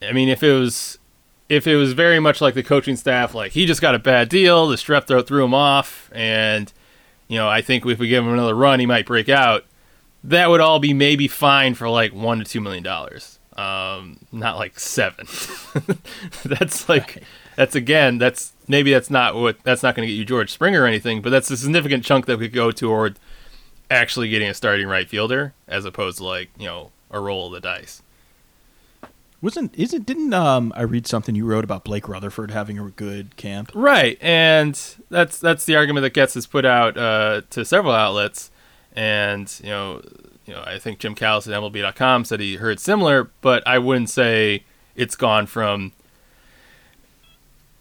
I 0.00 0.12
mean, 0.12 0.28
if 0.28 0.42
it 0.44 0.52
was 0.52 0.98
if 1.52 1.66
it 1.66 1.76
was 1.76 1.92
very 1.92 2.18
much 2.18 2.40
like 2.40 2.54
the 2.54 2.62
coaching 2.62 2.96
staff, 2.96 3.34
like 3.34 3.52
he 3.52 3.66
just 3.66 3.82
got 3.82 3.94
a 3.94 3.98
bad 3.98 4.30
deal, 4.30 4.68
the 4.68 4.76
strep 4.76 5.06
throat 5.06 5.26
threw 5.26 5.44
him 5.44 5.52
off, 5.52 6.10
and 6.14 6.72
you 7.28 7.36
know, 7.36 7.46
I 7.46 7.60
think 7.60 7.84
if 7.84 7.98
we 7.98 8.08
give 8.08 8.24
him 8.24 8.32
another 8.32 8.54
run, 8.54 8.80
he 8.80 8.86
might 8.86 9.04
break 9.04 9.28
out. 9.28 9.66
That 10.24 10.48
would 10.48 10.62
all 10.62 10.78
be 10.78 10.94
maybe 10.94 11.28
fine 11.28 11.74
for 11.74 11.90
like 11.90 12.14
one 12.14 12.38
to 12.38 12.44
two 12.46 12.62
million 12.62 12.82
dollars, 12.82 13.38
um, 13.54 14.20
not 14.32 14.56
like 14.56 14.80
seven. 14.80 15.26
that's 16.46 16.88
like 16.88 17.22
that's 17.56 17.74
again 17.74 18.16
that's 18.16 18.54
maybe 18.66 18.90
that's 18.90 19.10
not 19.10 19.34
what 19.34 19.62
that's 19.62 19.82
not 19.82 19.94
going 19.94 20.08
to 20.08 20.10
get 20.10 20.18
you 20.18 20.24
George 20.24 20.50
Springer 20.50 20.84
or 20.84 20.86
anything, 20.86 21.20
but 21.20 21.28
that's 21.28 21.50
a 21.50 21.58
significant 21.58 22.02
chunk 22.02 22.24
that 22.26 22.38
could 22.38 22.54
go 22.54 22.70
toward 22.70 23.18
actually 23.90 24.30
getting 24.30 24.48
a 24.48 24.54
starting 24.54 24.86
right 24.86 25.06
fielder 25.06 25.52
as 25.68 25.84
opposed 25.84 26.16
to 26.16 26.24
like 26.24 26.48
you 26.58 26.64
know 26.64 26.92
a 27.10 27.20
roll 27.20 27.48
of 27.48 27.52
the 27.52 27.60
dice. 27.60 28.00
Wasn't 29.42 29.74
isn't 29.76 30.06
didn't 30.06 30.32
um 30.32 30.72
I 30.76 30.82
read 30.82 31.06
something 31.08 31.34
you 31.34 31.44
wrote 31.44 31.64
about 31.64 31.82
Blake 31.84 32.08
Rutherford 32.08 32.52
having 32.52 32.78
a 32.78 32.88
good 32.90 33.36
camp? 33.36 33.72
Right, 33.74 34.16
and 34.20 34.80
that's 35.10 35.38
that's 35.38 35.64
the 35.64 35.74
argument 35.74 36.02
that 36.02 36.14
gets 36.14 36.36
us 36.36 36.46
put 36.46 36.64
out 36.64 36.96
uh, 36.96 37.42
to 37.50 37.64
several 37.64 37.92
outlets, 37.92 38.52
and 38.94 39.52
you 39.62 39.70
know, 39.70 40.00
you 40.46 40.54
know, 40.54 40.62
I 40.64 40.78
think 40.78 41.00
Jim 41.00 41.16
Callis 41.16 41.48
at 41.48 41.60
MLB.com 41.60 42.24
said 42.24 42.38
he 42.38 42.56
heard 42.56 42.78
similar, 42.78 43.30
but 43.40 43.66
I 43.66 43.78
wouldn't 43.78 44.10
say 44.10 44.62
it's 44.94 45.16
gone 45.16 45.46
from 45.46 45.92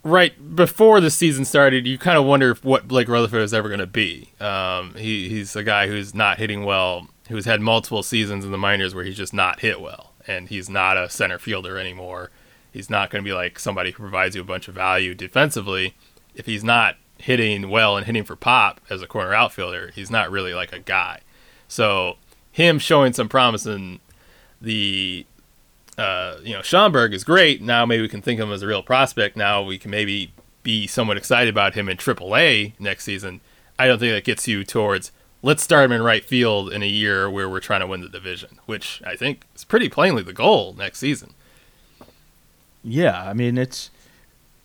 right 0.03 0.55
before 0.55 0.99
the 0.99 1.11
season 1.11 1.45
started. 1.45 1.85
You 1.85 1.97
kind 1.97 2.17
of 2.17 2.25
wonder 2.25 2.55
what 2.63 2.87
Blake 2.87 3.07
Rutherford 3.07 3.41
is 3.41 3.53
ever 3.53 3.67
going 3.67 3.79
to 3.79 3.87
be. 3.87 4.29
Um, 4.39 4.95
he 4.95 5.29
he's 5.29 5.55
a 5.55 5.63
guy 5.63 5.87
who's 5.87 6.15
not 6.15 6.37
hitting 6.37 6.63
well, 6.63 7.07
who's 7.29 7.45
had 7.45 7.61
multiple 7.61 8.03
seasons 8.03 8.45
in 8.45 8.51
the 8.51 8.57
minors 8.57 8.95
where 8.95 9.03
he's 9.03 9.17
just 9.17 9.33
not 9.33 9.59
hit 9.59 9.79
well, 9.79 10.10
and 10.27 10.49
he's 10.49 10.69
not 10.69 10.97
a 10.97 11.09
center 11.09 11.39
fielder 11.39 11.77
anymore. 11.77 12.31
He's 12.71 12.89
not 12.89 13.09
going 13.09 13.23
to 13.23 13.27
be 13.27 13.33
like 13.33 13.59
somebody 13.59 13.91
who 13.91 14.03
provides 14.03 14.35
you 14.35 14.41
a 14.41 14.45
bunch 14.45 14.67
of 14.67 14.75
value 14.75 15.13
defensively. 15.13 15.95
If 16.35 16.45
he's 16.45 16.63
not 16.63 16.95
hitting 17.17 17.69
well 17.69 17.97
and 17.97 18.05
hitting 18.05 18.23
for 18.23 18.35
pop 18.35 18.81
as 18.89 19.01
a 19.01 19.07
corner 19.07 19.33
outfielder, 19.33 19.91
he's 19.93 20.09
not 20.09 20.31
really 20.31 20.53
like 20.53 20.71
a 20.71 20.79
guy. 20.79 21.21
So 21.67 22.17
him 22.51 22.79
showing 22.79 23.13
some 23.13 23.29
promise 23.29 23.65
in 23.65 23.99
the 24.61 25.25
uh, 25.97 26.37
you 26.43 26.53
know 26.53 26.61
Schaumburg 26.61 27.13
is 27.13 27.23
great. 27.23 27.61
Now 27.61 27.85
maybe 27.85 28.01
we 28.01 28.09
can 28.09 28.21
think 28.21 28.39
of 28.39 28.47
him 28.47 28.53
as 28.53 28.61
a 28.61 28.67
real 28.67 28.83
prospect. 28.83 29.35
Now 29.35 29.61
we 29.61 29.77
can 29.77 29.91
maybe 29.91 30.33
be 30.63 30.87
somewhat 30.87 31.17
excited 31.17 31.49
about 31.49 31.73
him 31.73 31.89
in 31.89 31.97
AAA 31.97 32.73
next 32.79 33.03
season. 33.03 33.41
I 33.77 33.87
don't 33.87 33.99
think 33.99 34.13
that 34.13 34.23
gets 34.23 34.47
you 34.47 34.63
towards 34.63 35.11
let's 35.43 35.63
start 35.63 35.85
him 35.85 35.91
in 35.91 36.01
right 36.01 36.23
field 36.23 36.71
in 36.71 36.83
a 36.83 36.87
year 36.87 37.29
where 37.29 37.49
we're 37.49 37.59
trying 37.59 37.81
to 37.81 37.87
win 37.87 38.01
the 38.01 38.09
division, 38.09 38.59
which 38.65 39.01
I 39.05 39.15
think 39.15 39.45
is 39.55 39.63
pretty 39.63 39.89
plainly 39.89 40.23
the 40.23 40.33
goal 40.33 40.75
next 40.77 40.99
season. 40.99 41.33
Yeah, 42.83 43.23
I 43.23 43.33
mean 43.33 43.57
it's. 43.57 43.89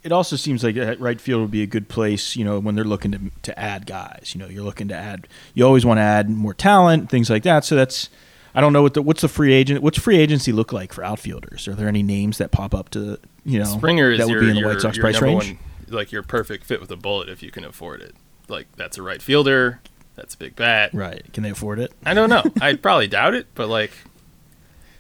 It 0.03 0.13
also 0.13 0.37
seems 0.37 0.63
like 0.63 0.77
that 0.77 1.01
right 1.01 1.21
field 1.21 1.41
would 1.41 1.51
be 1.51 1.63
a 1.63 1.67
good 1.67 1.89
place, 1.89 2.37
you 2.37 2.45
know, 2.45 2.61
when 2.61 2.77
they're 2.77 2.85
looking 2.85 3.13
to 3.13 3.21
to 3.43 3.59
add 3.59 3.87
guys. 3.87 4.33
You 4.35 4.41
know, 4.41 4.47
you're 4.47 4.65
looking 4.65 4.89
to 4.89 4.95
add. 4.95 5.27
You 5.55 5.67
always 5.67 5.85
want 5.85 5.99
to 5.99 6.03
add 6.03 6.31
more 6.31 6.55
talent, 6.55 7.11
things 7.11 7.29
like 7.31 7.43
that. 7.43 7.65
So 7.65 7.75
that's. 7.75 8.09
I 8.55 8.63
don't 8.63 8.73
know 8.73 8.81
what 8.81 8.95
the 8.95 9.03
what's 9.03 9.21
the 9.21 9.29
free 9.29 9.53
agent 9.53 9.83
what's 9.83 9.99
free 9.99 10.17
agency 10.17 10.51
look 10.51 10.73
like 10.73 10.95
for 10.95 11.05
outfielders. 11.05 11.69
Are 11.69 11.75
there 11.75 11.89
any 11.89 12.03
names 12.03 12.39
that 12.39 12.53
pop 12.53 12.75
up 12.75 12.89
to 12.91 13.19
you 13.45 13.59
know 13.59 13.67
Springer 13.67 14.13
is 14.13 14.19
that 14.19 14.29
would 14.29 14.33
your, 14.33 14.41
be 14.41 14.49
in 14.49 14.55
the 14.55 14.61
your, 14.61 14.71
White 14.71 14.81
Sox 14.81 14.97
price 14.97 15.21
range? 15.21 15.49
one, 15.49 15.59
like 15.89 16.11
your 16.11 16.23
perfect 16.23 16.65
fit 16.65 16.81
with 16.81 16.91
a 16.91 16.97
bullet 16.97 17.29
if 17.29 17.43
you 17.43 17.51
can 17.51 17.65
afford 17.65 18.01
it. 18.01 18.15
Like 18.49 18.67
that's 18.77 18.97
a 18.97 19.03
right 19.03 19.21
fielder. 19.21 19.81
That's 20.17 20.35
a 20.35 20.39
big 20.39 20.57
bat. 20.57 20.91
Right? 20.93 21.31
Can 21.33 21.43
they 21.43 21.51
afford 21.51 21.79
it? 21.79 21.93
I 22.05 22.15
don't 22.15 22.31
know. 22.31 22.43
I'd 22.61 22.83
probably 22.83 23.07
doubt 23.07 23.35
it, 23.35 23.47
but 23.55 23.69
like, 23.69 23.93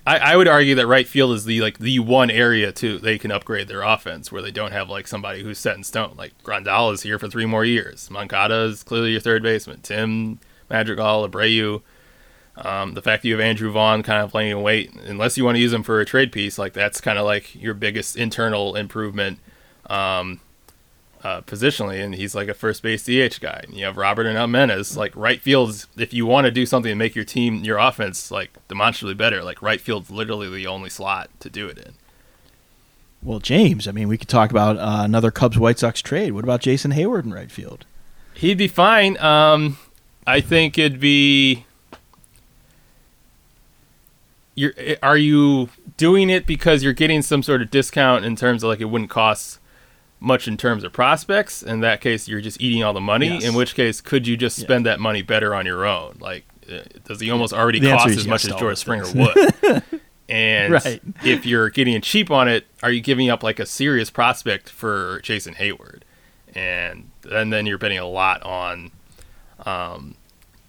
I, 0.06 0.18
I 0.18 0.36
would 0.36 0.46
argue 0.46 0.76
that 0.76 0.86
right 0.86 1.08
field 1.08 1.32
is 1.32 1.46
the 1.46 1.60
like 1.60 1.78
the 1.78 1.98
one 1.98 2.30
area 2.30 2.70
too 2.70 2.98
they 2.98 3.18
can 3.18 3.32
upgrade 3.32 3.66
their 3.66 3.82
offense 3.82 4.30
where 4.30 4.42
they 4.42 4.52
don't 4.52 4.72
have 4.72 4.88
like 4.88 5.08
somebody 5.08 5.42
who's 5.42 5.58
set 5.58 5.76
in 5.76 5.82
stone. 5.82 6.14
Like 6.16 6.32
Grandal 6.44 6.92
is 6.92 7.02
here 7.02 7.18
for 7.18 7.28
three 7.28 7.46
more 7.46 7.64
years. 7.64 8.08
Moncada 8.10 8.64
is 8.64 8.84
clearly 8.84 9.12
your 9.12 9.20
third 9.20 9.42
baseman. 9.42 9.80
Tim 9.82 10.38
Madrigal, 10.70 11.28
Abreu. 11.28 11.82
Um, 12.58 12.94
the 12.94 13.02
fact 13.02 13.22
that 13.22 13.28
you 13.28 13.34
have 13.34 13.40
Andrew 13.40 13.70
Vaughn 13.70 14.02
kind 14.02 14.22
of 14.22 14.30
playing 14.30 14.62
weight, 14.62 14.94
unless 14.94 15.36
you 15.36 15.44
want 15.44 15.56
to 15.56 15.60
use 15.60 15.74
him 15.74 15.82
for 15.82 16.00
a 16.00 16.06
trade 16.06 16.32
piece, 16.32 16.58
like 16.58 16.72
that's 16.72 17.00
kind 17.02 17.18
of 17.18 17.26
like 17.26 17.54
your 17.54 17.74
biggest 17.74 18.16
internal 18.16 18.76
improvement 18.76 19.40
um, 19.90 20.40
uh, 21.22 21.40
positionally, 21.42 22.02
and 22.02 22.14
he's 22.14 22.34
like 22.34 22.48
a 22.48 22.54
first 22.54 22.82
base 22.82 23.04
DH 23.04 23.40
guy. 23.40 23.60
And 23.64 23.74
you 23.74 23.84
have 23.84 23.96
Robert 23.96 24.26
and 24.26 24.38
Almenez, 24.38 24.96
like 24.96 25.14
right 25.16 25.40
field's. 25.40 25.86
If 25.96 26.12
you 26.12 26.26
want 26.26 26.46
to 26.46 26.50
do 26.50 26.66
something 26.66 26.90
to 26.90 26.94
make 26.96 27.14
your 27.14 27.24
team, 27.24 27.64
your 27.64 27.78
offense, 27.78 28.30
like 28.30 28.50
demonstrably 28.68 29.14
better, 29.14 29.42
like 29.42 29.62
right 29.62 29.80
field's 29.80 30.10
literally 30.10 30.48
the 30.48 30.66
only 30.66 30.90
slot 30.90 31.30
to 31.40 31.50
do 31.50 31.68
it 31.68 31.78
in. 31.78 31.94
Well, 33.22 33.40
James, 33.40 33.88
I 33.88 33.92
mean, 33.92 34.08
we 34.08 34.18
could 34.18 34.28
talk 34.28 34.50
about 34.50 34.76
uh, 34.76 35.02
another 35.04 35.30
Cubs 35.30 35.58
White 35.58 35.78
Sox 35.78 36.00
trade. 36.00 36.32
What 36.32 36.44
about 36.44 36.60
Jason 36.60 36.92
Heyward 36.92 37.24
in 37.24 37.32
right 37.32 37.50
field? 37.50 37.84
He'd 38.34 38.58
be 38.58 38.68
fine. 38.68 39.18
Um, 39.18 39.78
I 40.26 40.40
think 40.40 40.78
it'd 40.78 41.00
be. 41.00 41.64
You're, 44.54 44.72
are 45.02 45.18
you 45.18 45.70
doing 45.96 46.30
it 46.30 46.46
because 46.46 46.82
you're 46.82 46.92
getting 46.92 47.20
some 47.20 47.42
sort 47.42 47.62
of 47.62 47.70
discount 47.70 48.24
in 48.24 48.36
terms 48.36 48.62
of 48.62 48.68
like 48.68 48.80
it 48.80 48.86
wouldn't 48.86 49.10
cost 49.10 49.58
much 50.20 50.48
in 50.48 50.56
terms 50.56 50.82
of 50.84 50.92
prospects? 50.92 51.62
In 51.62 51.80
that 51.80 52.00
case, 52.00 52.28
you're 52.28 52.40
just 52.40 52.60
eating 52.60 52.82
all 52.82 52.92
the 52.92 53.00
money. 53.00 53.28
Yes. 53.28 53.44
In 53.44 53.54
which 53.54 53.74
case, 53.74 54.00
could 54.00 54.26
you 54.26 54.36
just 54.36 54.56
spend 54.58 54.86
that 54.86 55.00
money 55.00 55.22
better 55.22 55.54
on 55.54 55.66
your 55.66 55.84
own? 55.86 56.16
Like, 56.20 56.44
uh, 56.70 56.80
does 57.04 57.20
he 57.20 57.30
almost 57.30 57.52
already 57.52 57.80
The 57.80 57.90
cost 57.90 58.08
as 58.08 58.26
much 58.26 58.44
as 58.44 58.54
George 58.56 58.78
Springer 58.78 59.04
would? 59.14 59.82
and 60.28 60.72
Right. 60.72 61.00
if 61.24 61.46
you're 61.46 61.70
getting 61.70 62.00
cheap 62.00 62.30
on 62.30 62.48
it, 62.48 62.66
are 62.82 62.90
you 62.90 63.00
giving 63.00 63.30
up 63.30 63.42
like 63.42 63.58
a 63.60 63.66
serious 63.66 64.10
prospect 64.10 64.68
for 64.70 65.20
Jason 65.22 65.54
Heyward? 65.54 66.02
And 66.54 67.10
and 67.30 67.52
then 67.52 67.66
you're 67.66 67.76
betting 67.78 67.98
a 67.98 68.06
lot 68.06 68.42
on, 68.42 68.90
um, 69.66 70.14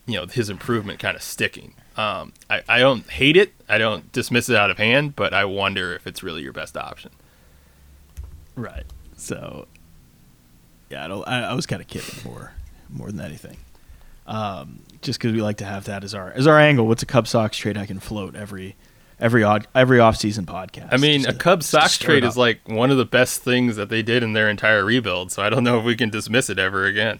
you 0.06 0.16
know, 0.16 0.26
his 0.26 0.50
improvement 0.50 1.00
kind 1.00 1.16
of 1.16 1.24
sticking. 1.24 1.74
Um, 1.96 2.34
I, 2.50 2.62
I 2.68 2.80
don't 2.80 3.10
hate 3.10 3.38
it. 3.38 3.54
I 3.70 3.78
don't 3.80 4.12
dismiss 4.12 4.50
it 4.50 4.56
out 4.56 4.70
of 4.70 4.78
hand, 4.78 5.16
but 5.16 5.34
I 5.34 5.46
wonder 5.46 5.94
if 5.96 6.06
it's 6.06 6.22
really 6.22 6.44
your 6.44 6.54
best 6.54 6.76
option. 6.78 7.12
Right. 8.56 8.84
So, 9.18 9.68
yeah, 10.90 11.04
I, 11.04 11.08
don't, 11.08 11.28
I, 11.28 11.50
I 11.50 11.54
was 11.54 11.66
kind 11.66 11.82
of 11.82 11.88
kidding 11.88 12.24
more, 12.24 12.54
more 12.90 13.12
than 13.12 13.20
anything. 13.20 13.58
Um, 14.26 14.80
just 15.02 15.20
because 15.20 15.34
we 15.34 15.42
like 15.42 15.58
to 15.58 15.66
have 15.66 15.86
that 15.86 16.04
as 16.04 16.14
our 16.14 16.32
as 16.34 16.48
our 16.48 16.60
angle. 16.60 16.88
What's 16.88 17.04
a 17.04 17.06
Cub 17.06 17.28
Sox 17.28 17.58
trade 17.58 17.78
I 17.78 17.86
can 17.86 18.00
float 18.00 18.36
every 18.36 18.76
every 19.20 19.44
odd 19.44 19.68
every 19.74 20.00
off 20.00 20.18
season 20.18 20.46
podcast? 20.46 20.90
I 20.92 20.98
mean, 20.98 21.26
a 21.26 21.32
to- 21.32 21.38
Cubs 21.38 21.66
Sox 21.66 21.98
trade 21.98 22.24
is 22.24 22.36
like 22.38 22.60
one 22.68 22.92
of 22.92 22.98
the 22.98 23.06
best 23.06 23.42
things 23.42 23.76
that 23.78 23.90
they 23.90 24.02
did 24.02 24.24
in 24.24 24.34
their 24.34 24.50
entire 24.50 24.84
rebuild. 24.84 25.32
So 25.32 25.44
I 25.44 25.50
don't 25.50 25.64
know 25.64 25.80
if 25.80 25.86
we 25.86 25.96
can 25.96 26.10
dismiss 26.10 26.50
it 26.50 26.60
ever 26.60 26.86
again. 26.86 27.20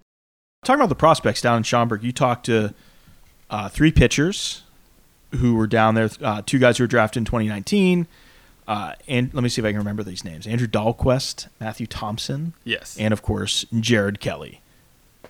Talking 0.63 0.79
about 0.81 0.89
the 0.89 0.95
prospects 0.95 1.41
down 1.41 1.57
in 1.57 1.63
Schaumburg, 1.63 2.03
you 2.03 2.11
talked 2.11 2.45
to 2.45 2.75
uh, 3.49 3.67
three 3.69 3.91
pitchers 3.91 4.61
who 5.37 5.55
were 5.55 5.65
down 5.65 5.95
there. 5.95 6.11
Uh, 6.21 6.43
two 6.45 6.59
guys 6.59 6.77
who 6.77 6.83
were 6.83 6.87
drafted 6.87 7.21
in 7.21 7.25
2019. 7.25 8.05
Uh, 8.67 8.93
and 9.07 9.33
let 9.33 9.41
me 9.41 9.49
see 9.49 9.59
if 9.59 9.65
I 9.65 9.71
can 9.71 9.79
remember 9.79 10.03
these 10.03 10.23
names: 10.23 10.45
Andrew 10.45 10.67
Dalquist, 10.67 11.47
Matthew 11.59 11.87
Thompson, 11.87 12.53
Yes. 12.63 12.95
and 12.99 13.11
of 13.11 13.23
course 13.23 13.65
Jared 13.79 14.19
Kelley. 14.19 14.61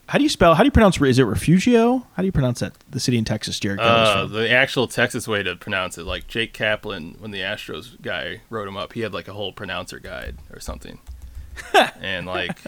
How 0.07 0.17
do 0.17 0.23
you 0.25 0.29
spell? 0.29 0.55
How 0.55 0.63
do 0.63 0.67
you 0.67 0.71
pronounce? 0.71 0.99
Is 1.01 1.17
it 1.17 1.23
Refugio? 1.23 2.05
How 2.15 2.23
do 2.23 2.25
you 2.25 2.33
pronounce 2.33 2.59
that? 2.59 2.73
The 2.89 2.99
city 2.99 3.17
in 3.17 3.23
Texas, 3.23 3.57
Jared 3.57 3.79
Kelley's 3.79 4.09
Uh, 4.09 4.25
the 4.25 4.49
actual 4.51 4.85
Texas 4.89 5.29
way 5.29 5.43
to 5.43 5.55
pronounce 5.55 5.97
it, 5.97 6.03
like 6.03 6.27
Jake 6.27 6.51
Kaplan, 6.51 7.15
when 7.19 7.31
the 7.31 7.39
Astros 7.39 7.99
guy 8.01 8.41
wrote 8.49 8.67
him 8.67 8.75
up, 8.75 8.91
he 8.91 8.99
had 8.99 9.13
like 9.13 9.29
a 9.29 9.33
whole 9.33 9.53
pronouncer 9.53 9.99
guide 9.99 10.35
or 10.51 10.59
something, 10.59 10.99
and 12.01 12.25
like, 12.27 12.59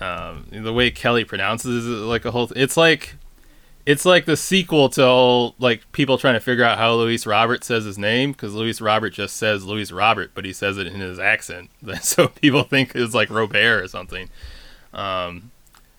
um, 0.00 0.46
the 0.50 0.72
way 0.72 0.90
Kelley 0.90 1.24
pronounces 1.24 1.86
it, 1.86 1.90
like 1.90 2.24
a 2.24 2.30
whole. 2.30 2.50
It's 2.56 2.76
like, 2.76 3.16
it's 3.86 4.04
like 4.04 4.24
the 4.24 4.36
sequel 4.36 4.88
to 4.90 5.06
all, 5.06 5.54
like 5.58 5.90
people 5.92 6.18
trying 6.18 6.34
to 6.34 6.40
figure 6.40 6.64
out 6.64 6.78
how 6.78 6.94
Luis 6.94 7.26
Robert 7.26 7.64
says 7.64 7.84
his 7.84 7.98
name 7.98 8.32
because 8.32 8.54
Luis 8.54 8.80
Robert 8.80 9.10
just 9.10 9.36
says 9.36 9.64
Luis 9.64 9.92
Robert, 9.92 10.32
but 10.34 10.44
he 10.44 10.52
says 10.52 10.78
it 10.78 10.86
in 10.86 11.00
his 11.00 11.18
accent, 11.18 11.70
so 12.00 12.28
people 12.28 12.64
think 12.64 12.94
it's 12.94 13.14
like 13.14 13.30
Robert 13.30 13.82
or 13.82 13.88
something. 13.88 14.28
Um, 14.92 15.50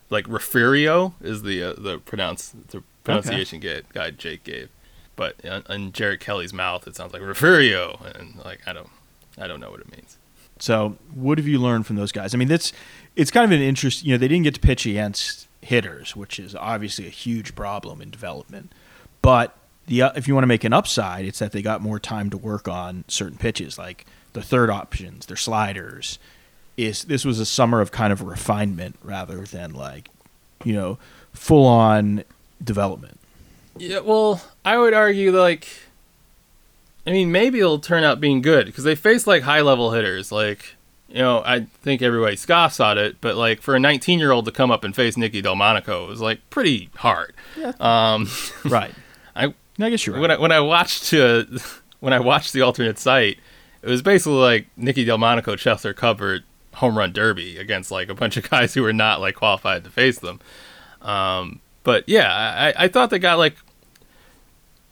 like 0.10 0.28
Refugio 0.28 1.14
is 1.22 1.44
the 1.44 1.64
uh, 1.64 1.74
the 1.78 2.00
pronounce 2.00 2.50
the 2.50 2.84
pronunciation 3.04 3.60
guide, 3.60 3.86
guide 3.94 4.18
Jake 4.18 4.44
gave, 4.44 4.70
but 5.16 5.36
in, 5.44 5.64
in 5.70 5.92
Jared 5.92 6.20
Kelley's 6.20 6.54
mouth 6.54 6.88
it 6.88 6.96
sounds 6.96 7.14
like 7.14 7.22
Refugio, 7.22 8.00
and 8.16 8.38
like 8.44 8.62
I 8.68 8.74
don't 8.74 8.90
I 9.38 9.48
don't 9.48 9.60
know 9.60 9.72
what 9.72 9.80
it 9.80 9.92
means. 9.92 10.18
So, 10.60 10.98
what 11.14 11.38
have 11.38 11.48
you 11.48 11.60
learned 11.60 11.86
from 11.86 11.96
those 11.96 12.12
guys? 12.12 12.34
I 12.34 12.38
mean, 12.38 12.48
that's 12.48 12.72
it's 13.16 13.32
kind 13.32 13.46
of 13.46 13.52
an 13.52 13.64
interest. 13.64 14.06
You 14.06 14.14
know, 14.14 14.18
they 14.18 14.28
didn't 14.28 14.44
get 14.44 14.56
to 14.56 14.60
pitch 14.60 14.86
against 14.86 15.48
hitters, 15.62 16.16
which 16.16 16.40
is 16.40 16.56
obviously 16.56 17.08
a 17.08 17.12
huge 17.12 17.56
problem 17.56 18.02
in 18.02 18.10
development. 18.10 18.72
But 19.22 19.58
the 19.88 20.04
uh, 20.04 20.12
if 20.16 20.28
you 20.28 20.34
want 20.34 20.44
to 20.44 20.48
make 20.48 20.64
an 20.64 20.74
upside, 20.74 21.26
it's 21.26 21.40
that 21.40 21.52
they 21.52 21.62
got 21.62 21.82
more 21.82 22.00
time 22.00 22.30
to 22.30 22.38
work 22.38 22.68
on 22.68 23.04
certain 23.08 23.38
pitches, 23.38 23.78
like 23.78 24.06
the 24.34 24.42
third 24.42 24.70
options, 24.70 25.26
their 25.26 25.38
sliders. 25.38 26.20
Is 26.78 27.06
this 27.06 27.24
was 27.24 27.40
a 27.40 27.46
summer 27.46 27.80
of 27.80 27.92
kind 27.92 28.12
of 28.12 28.22
refinement 28.22 28.98
rather 29.02 29.44
than 29.44 29.74
like, 29.74 30.10
you 30.64 30.74
know, 30.74 30.98
full 31.34 31.66
on 31.66 32.24
development. 32.64 33.20
Yeah, 33.78 34.00
well, 34.00 34.42
I 34.64 34.78
would 34.78 34.94
argue 34.94 35.38
like, 35.38 35.68
I 37.08 37.12
mean, 37.12 37.32
maybe 37.32 37.60
it'll 37.60 37.80
turn 37.80 38.04
out 38.04 38.20
being 38.20 38.42
good 38.42 38.66
because 38.66 38.84
they 38.84 38.96
face 38.96 39.28
like 39.28 39.44
high 39.44 39.62
level 39.62 39.92
hitters. 39.92 40.32
Like, 40.32 40.76
you 41.08 41.20
know, 41.20 41.44
I 41.46 41.68
think 41.82 42.02
everybody 42.02 42.36
scoffs 42.36 42.80
at 42.80 42.98
it, 42.98 43.18
but 43.22 43.36
like 43.36 43.62
for 43.62 43.76
a 43.76 43.80
19 43.80 44.18
year 44.20 44.32
old 44.32 44.46
to 44.46 44.52
come 44.52 44.72
up 44.72 44.84
and 44.84 44.96
face 44.96 45.16
Nicky 45.16 45.42
Delmonico 45.42 46.08
was 46.08 46.20
like 46.22 46.48
pretty 46.50 46.90
hard. 46.96 47.34
Um, 47.80 48.28
Right. 48.66 48.94
I 49.36 49.54
I 49.80 49.90
guess 49.90 50.06
you're 50.08 50.16
right. 50.16 50.22
when 50.22 50.32
I 50.32 50.38
when 50.38 50.52
I 50.52 50.60
watched 50.62 51.14
uh, 51.14 51.44
when 52.00 52.14
I 52.14 52.20
watched 52.20 52.54
the 52.54 52.62
alternate 52.62 52.98
site, 52.98 53.38
it 53.82 53.90
was 53.90 54.02
basically 54.02 54.38
like 54.40 54.68
Nicky 54.78 55.06
Delmonico 55.06 55.56
Chester 55.58 55.94
covered 55.94 56.44
home 56.76 56.98
run 56.98 57.14
derby 57.14 57.58
against 57.58 57.92
like 57.92 58.10
a 58.10 58.16
bunch 58.16 58.36
of 58.38 58.50
guys 58.50 58.74
who 58.74 58.82
were 58.82 58.94
not 58.94 59.22
like 59.22 59.36
qualified 59.36 59.84
to 59.84 59.90
face 59.90 60.20
them. 60.20 60.40
Um, 61.02 61.60
but 61.84 62.04
yeah, 62.08 62.74
I, 62.76 62.86
I 62.86 62.88
thought 62.88 63.10
they 63.12 63.20
got 63.20 63.38
like 63.38 63.56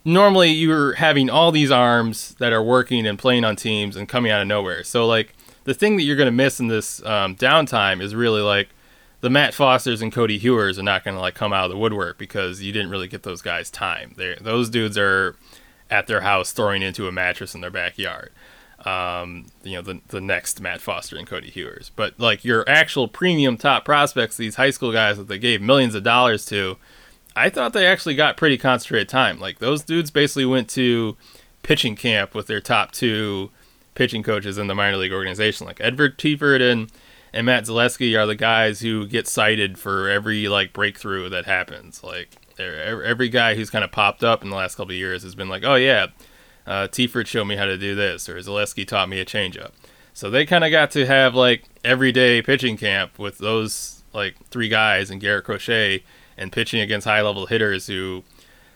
normally 0.06 0.50
you're 0.52 0.94
having 0.94 1.30
all 1.30 1.52
these 1.52 1.72
arms 1.72 2.36
that 2.36 2.54
are 2.54 2.64
working 2.64 3.08
and 3.08 3.18
playing 3.18 3.46
on 3.46 3.56
teams 3.56 3.96
and 3.96 4.08
coming 4.08 4.32
out 4.32 4.42
of 4.42 4.48
nowhere. 4.48 4.84
So 4.84 5.06
like 5.06 5.34
the 5.64 5.74
thing 5.74 5.98
that 5.98 6.04
you're 6.04 6.16
going 6.16 6.28
to 6.28 6.32
miss 6.32 6.60
in 6.60 6.68
this 6.68 7.04
um, 7.06 7.36
downtime 7.36 8.02
is 8.02 8.14
really 8.16 8.42
like 8.42 8.70
the 9.22 9.30
Matt 9.30 9.54
Fosters 9.54 10.02
and 10.02 10.12
Cody 10.12 10.40
Heuers 10.40 10.78
are 10.78 10.84
not 10.84 11.06
going 11.06 11.16
to 11.16 11.22
like 11.22 11.36
come 11.36 11.54
out 11.54 11.66
of 11.66 11.72
the 11.72 11.78
woodwork 11.78 12.18
because 12.18 12.62
you 12.62 12.74
didn't 12.74 12.90
really 12.90 13.08
get 13.08 13.24
those 13.24 13.42
guys 13.42 13.70
time. 13.72 14.14
They 14.18 14.36
those 14.40 14.70
dudes 14.70 14.98
are 14.98 15.36
at 15.90 16.08
their 16.08 16.22
house 16.22 16.52
throwing 16.52 16.82
into 16.82 17.08
a 17.08 17.12
mattress 17.12 17.56
in 17.56 17.62
their 17.62 17.72
backyard. 17.72 18.32
Um, 18.86 19.46
you 19.64 19.76
know 19.76 19.82
the 19.82 20.02
the 20.10 20.20
next 20.20 20.60
Matt 20.60 20.82
Foster 20.82 21.16
and 21.16 21.26
Cody 21.26 21.50
Heuers, 21.50 21.90
but 21.96 22.20
like 22.20 22.44
your 22.44 22.68
actual 22.68 23.08
premium 23.08 23.56
top 23.56 23.86
prospects, 23.86 24.36
these 24.36 24.56
high 24.56 24.72
school 24.72 24.92
guys 24.92 25.16
that 25.16 25.30
they 25.30 25.40
gave 25.40 25.62
millions 25.62 25.96
of 25.96 26.04
dollars 26.04 26.46
to, 26.48 26.76
I 27.36 27.50
thought 27.50 27.74
they 27.74 27.88
actually 27.88 28.16
got 28.16 28.38
pretty 28.38 28.58
concentrated 28.58 29.10
time. 29.10 29.40
Like 29.40 29.60
those 29.60 29.84
dudes 29.84 30.12
basically 30.12 30.46
went 30.46 30.70
to 30.72 31.18
pitching 31.64 31.96
camp 31.96 32.36
with 32.36 32.48
their 32.48 32.60
top 32.60 32.92
two 32.92 33.50
pitching 33.96 34.24
coaches 34.24 34.58
in 34.58 34.68
the 34.68 34.76
minor 34.76 34.98
league 34.98 35.14
organization. 35.14 35.66
Like 35.66 35.82
Everett 35.82 36.18
Teaford 36.18 36.62
and 36.62 36.92
and 37.34 37.46
Matt 37.48 37.66
Zaleski 37.66 38.18
are 38.18 38.28
the 38.28 38.36
guys 38.36 38.82
who 38.82 39.08
get 39.08 39.28
cited 39.28 39.80
for 39.80 40.08
every 40.10 40.48
like 40.48 40.74
breakthrough 40.74 41.30
that 41.30 41.46
happens. 41.46 42.04
Like 42.04 42.38
every 42.60 43.30
guy 43.30 43.56
who's 43.56 43.70
kind 43.70 43.84
of 43.84 43.92
popped 43.92 44.24
up 44.24 44.44
in 44.44 44.50
the 44.50 44.56
last 44.56 44.76
couple 44.76 44.94
years 44.94 45.24
has 45.24 45.34
been 45.34 45.50
like, 45.50 45.64
oh 45.64 45.76
yeah, 45.76 46.08
uh, 46.68 46.88
Tiefert 46.88 47.26
showed 47.26 47.46
me 47.46 47.56
how 47.56 47.66
to 47.66 47.78
do 47.78 47.96
this, 47.96 48.30
or 48.30 48.38
Zaleski 48.38 48.88
taught 48.88 49.10
me 49.10 49.20
a 49.20 49.26
changeup. 49.26 49.72
So 50.14 50.30
they 50.30 50.46
kind 50.46 50.64
of 50.64 50.70
got 50.70 50.92
to 50.92 51.08
have 51.08 51.34
like 51.34 51.64
everyday 51.84 52.42
pitching 52.44 52.78
camp 52.78 53.18
with 53.18 53.40
those 53.40 54.04
like 54.14 54.36
three 54.50 54.70
guys 54.70 55.10
and 55.10 55.20
Garrett 55.20 55.46
Crochet 55.46 56.04
and 56.38 56.52
pitching 56.52 56.80
against 56.82 57.06
high 57.06 57.22
level 57.22 57.46
hitters 57.46 57.88
who 57.88 58.24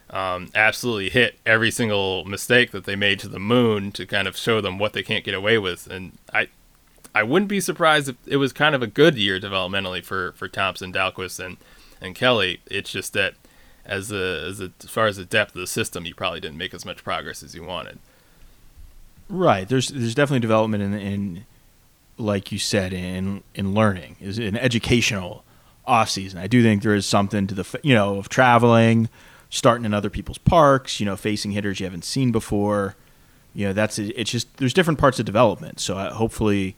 um, 0.10 0.50
absolutely 0.56 1.10
hit 1.10 1.38
every 1.46 1.72
single 1.72 2.24
mistake 2.26 2.72
that 2.72 2.86
they 2.86 2.96
made 2.96 3.20
to 3.20 3.28
the 3.28 3.40
moon 3.40 3.92
to 3.94 4.06
kind 4.06 4.28
of 4.28 4.38
show 4.38 4.62
them 4.62 4.80
what 4.80 4.94
they 4.94 5.04
can't 5.04 5.26
get 5.26 5.34
away 5.34 5.58
with. 5.58 5.88
And 5.88 6.18
I, 6.34 6.48
I 7.14 7.24
wouldn't 7.24 7.50
be 7.50 7.60
surprised 7.60 8.10
if 8.10 8.16
it 8.26 8.38
was 8.38 8.54
kind 8.54 8.76
of 8.76 8.82
a 8.82 8.88
good 8.88 9.16
year 9.16 9.40
developmentally 9.40 10.04
for 10.04 10.34
for 10.34 10.48
Thompson, 10.48 10.94
Dalquist, 10.94 11.44
and 11.44 11.58
and 12.00 12.16
Kelley. 12.16 12.62
It's 12.68 12.92
just 12.92 13.14
that 13.14 13.34
as 13.86 14.12
a, 14.12 14.46
as 14.48 14.62
a, 14.62 14.72
as 14.84 14.90
far 14.90 15.08
as 15.08 15.18
the 15.18 15.26
depth 15.26 15.56
of 15.56 15.62
the 15.62 15.68
system, 15.68 16.06
you 16.06 16.14
probably 16.14 16.40
didn't 16.40 16.58
make 16.58 16.74
as 16.74 16.86
much 16.86 17.04
progress 17.04 17.42
as 17.42 17.56
you 17.56 17.64
wanted. 17.64 18.00
Right. 19.30 19.68
There's 19.68 19.90
there's 19.90 20.16
definitely 20.16 20.42
development 20.42 20.84
in, 20.84 20.94
in 20.94 21.46
like 22.18 22.52
you 22.52 22.60
said 22.60 22.94
in 22.94 23.44
in 23.56 23.74
learning 23.74 24.16
is 24.20 24.38
an 24.40 24.58
educational 24.58 25.44
off 25.88 26.10
season. 26.10 26.40
I 26.40 26.48
do 26.48 26.62
think 26.62 26.84
there 26.84 26.94
is 26.94 27.06
something 27.06 27.48
to 27.48 27.56
the 27.56 27.80
you 27.84 27.96
know 27.96 28.18
of 28.18 28.30
traveling, 28.30 29.10
starting 29.50 29.86
in 29.86 29.94
other 29.94 30.10
people's 30.10 30.38
parks, 30.38 31.00
you 31.00 31.06
know, 31.06 31.16
facing 31.16 31.52
hitters 31.52 31.80
you 31.80 31.86
haven't 31.86 32.06
seen 32.06 32.32
before. 32.32 32.96
You 33.54 33.68
know, 33.68 33.74
that's 33.74 33.98
it's 33.98 34.30
just 34.30 34.58
there's 34.58 34.74
different 34.74 35.00
parts 35.00 35.20
of 35.20 35.26
development. 35.26 35.80
So 35.80 35.98
uh, 35.98 36.14
hopefully 36.14 36.76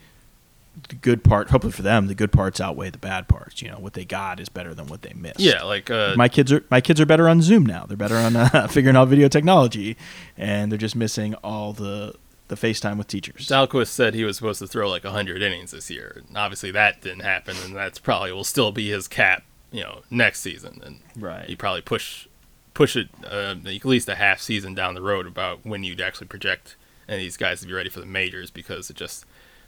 the 0.88 0.96
good 0.96 1.24
part, 1.24 1.50
hopefully 1.50 1.74
for 1.74 1.82
them, 1.82 2.08
the 2.08 2.16
good 2.16 2.32
parts 2.32 2.62
outweigh 2.62 2.89
the 2.89 2.98
bad 2.98 3.28
parts. 3.28 3.62
You 3.62 3.70
know, 3.70 3.80
what 3.80 3.94
they 3.94 4.06
got 4.06 4.39
is 4.39 4.50
better 4.50 4.74
than 4.74 4.88
what 4.88 5.01
they 5.01 5.13
missed. 5.13 5.39
Yeah, 5.39 5.63
like 5.63 5.89
uh, 5.89 6.13
my 6.16 6.30
kids 6.30 6.51
are 6.51 6.63
my 6.70 6.80
kids 6.80 7.01
are 7.01 7.06
better 7.06 7.28
on 7.28 7.42
Zoom 7.42 7.66
now. 7.66 7.86
They're 7.86 7.98
better 7.98 8.16
on 8.16 8.36
uh, 8.36 8.68
figuring 8.70 8.96
out 8.96 9.08
video 9.08 9.28
technology, 9.28 9.98
and 10.38 10.72
they're 10.72 10.80
just 10.80 10.96
missing 10.96 11.36
all 11.36 11.74
the 11.74 12.16
the 12.50 12.56
FaceTime 12.56 12.98
with 12.98 13.08
teachers. 13.08 13.48
Dalquist 13.48 13.88
said 13.88 14.13
he 14.13 14.24
was 14.24 14.36
supposed 14.36 14.60
to 14.60 14.68
throw 14.68 14.89
like 14.89 15.03
100 15.03 15.41
innings 15.41 15.72
this 15.72 15.89
year. 15.89 16.24
Obviously, 16.36 16.72
that 16.72 17.01
didn't 17.01 17.22
happen, 17.22 17.56
and 17.63 17.75
that's 17.75 18.00
probably 18.00 18.32
will 18.32 18.44
still 18.44 18.72
be 18.72 18.89
his 18.89 19.08
cap, 19.08 19.44
you 19.72 19.81
know, 19.81 20.01
next 20.09 20.42
season. 20.42 20.81
And 20.83 21.00
right, 21.16 21.48
he 21.48 21.55
probably 21.55 21.81
push 21.81 22.27
push 22.74 22.96
it 22.96 23.09
uh, 23.24 23.55
at 23.66 23.85
least 23.85 24.09
a 24.09 24.16
half 24.16 24.42
season 24.42 24.74
down 24.74 24.94
the 24.94 25.01
road 25.01 25.27
about 25.27 25.66
when 25.66 25.83
you'd 25.83 26.01
actually 26.01 26.27
project 26.27 26.75
any 27.07 27.18
of 27.18 27.22
these 27.24 27.38
guys 27.38 27.62
to 27.62 27.68
be 27.68 27.74
ready 27.74 27.90
for 27.90 28.00
the 28.00 28.05
majors 28.05 28.51
because 28.51 28.90
it 28.90 28.96
just 28.96 29.25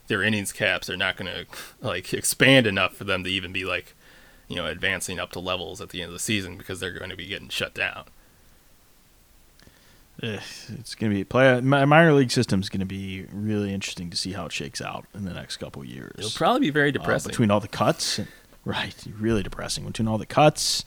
their 0.08 0.24
innings 0.24 0.52
caps 0.52 0.90
are 0.90 0.98
not 0.98 1.18
going 1.18 1.32
to 1.32 1.46
like 1.82 2.14
expand 2.14 2.66
enough 2.66 2.96
for 2.96 3.04
them 3.04 3.24
to 3.24 3.30
even 3.30 3.52
be 3.52 3.64
like, 3.64 3.96
you 4.48 4.56
know, 4.56 4.66
advancing 4.66 5.20
up 5.20 5.32
to 5.32 5.40
levels 5.40 5.82
at 5.82 5.90
the 5.90 6.02
end 6.02 6.10
of 6.10 6.14
the 6.14 6.20
season 6.20 6.58
because 6.58 6.80
they're 6.80 6.98
going 6.98 7.12
to 7.12 7.18
be 7.18 7.28
getting 7.28 7.50
shut 7.50 7.76
down. 7.76 8.06
It's 10.22 10.96
going 10.96 11.12
to 11.12 11.16
be 11.16 11.24
play. 11.24 11.60
Minor 11.62 12.14
league 12.14 12.32
system 12.32 12.62
is 12.62 12.70
going 12.70 12.82
to 12.82 12.86
be 12.86 13.26
really 13.32 13.74
interesting 13.74 14.10
to 14.12 14.18
see 14.18 14.34
how 14.34 14.46
it 14.46 14.52
shakes 14.52 14.82
out 14.82 15.06
in 15.16 15.26
the 15.26 15.34
next 15.34 15.58
couple 15.58 15.84
years. 15.84 16.14
It'll 16.18 16.32
probably 16.32 16.62
be 16.62 16.70
very 16.70 16.90
uh, 16.90 16.94
depressing 16.94 17.30
uh, 17.30 17.32
between 17.32 17.52
all 17.52 17.60
the 17.60 17.68
cuts. 17.68 18.20
And, 18.20 18.28
right, 18.64 18.96
really 19.18 19.42
depressing 19.44 19.86
between 19.86 20.08
all 20.08 20.20
the 20.20 20.28
cuts, 20.28 20.86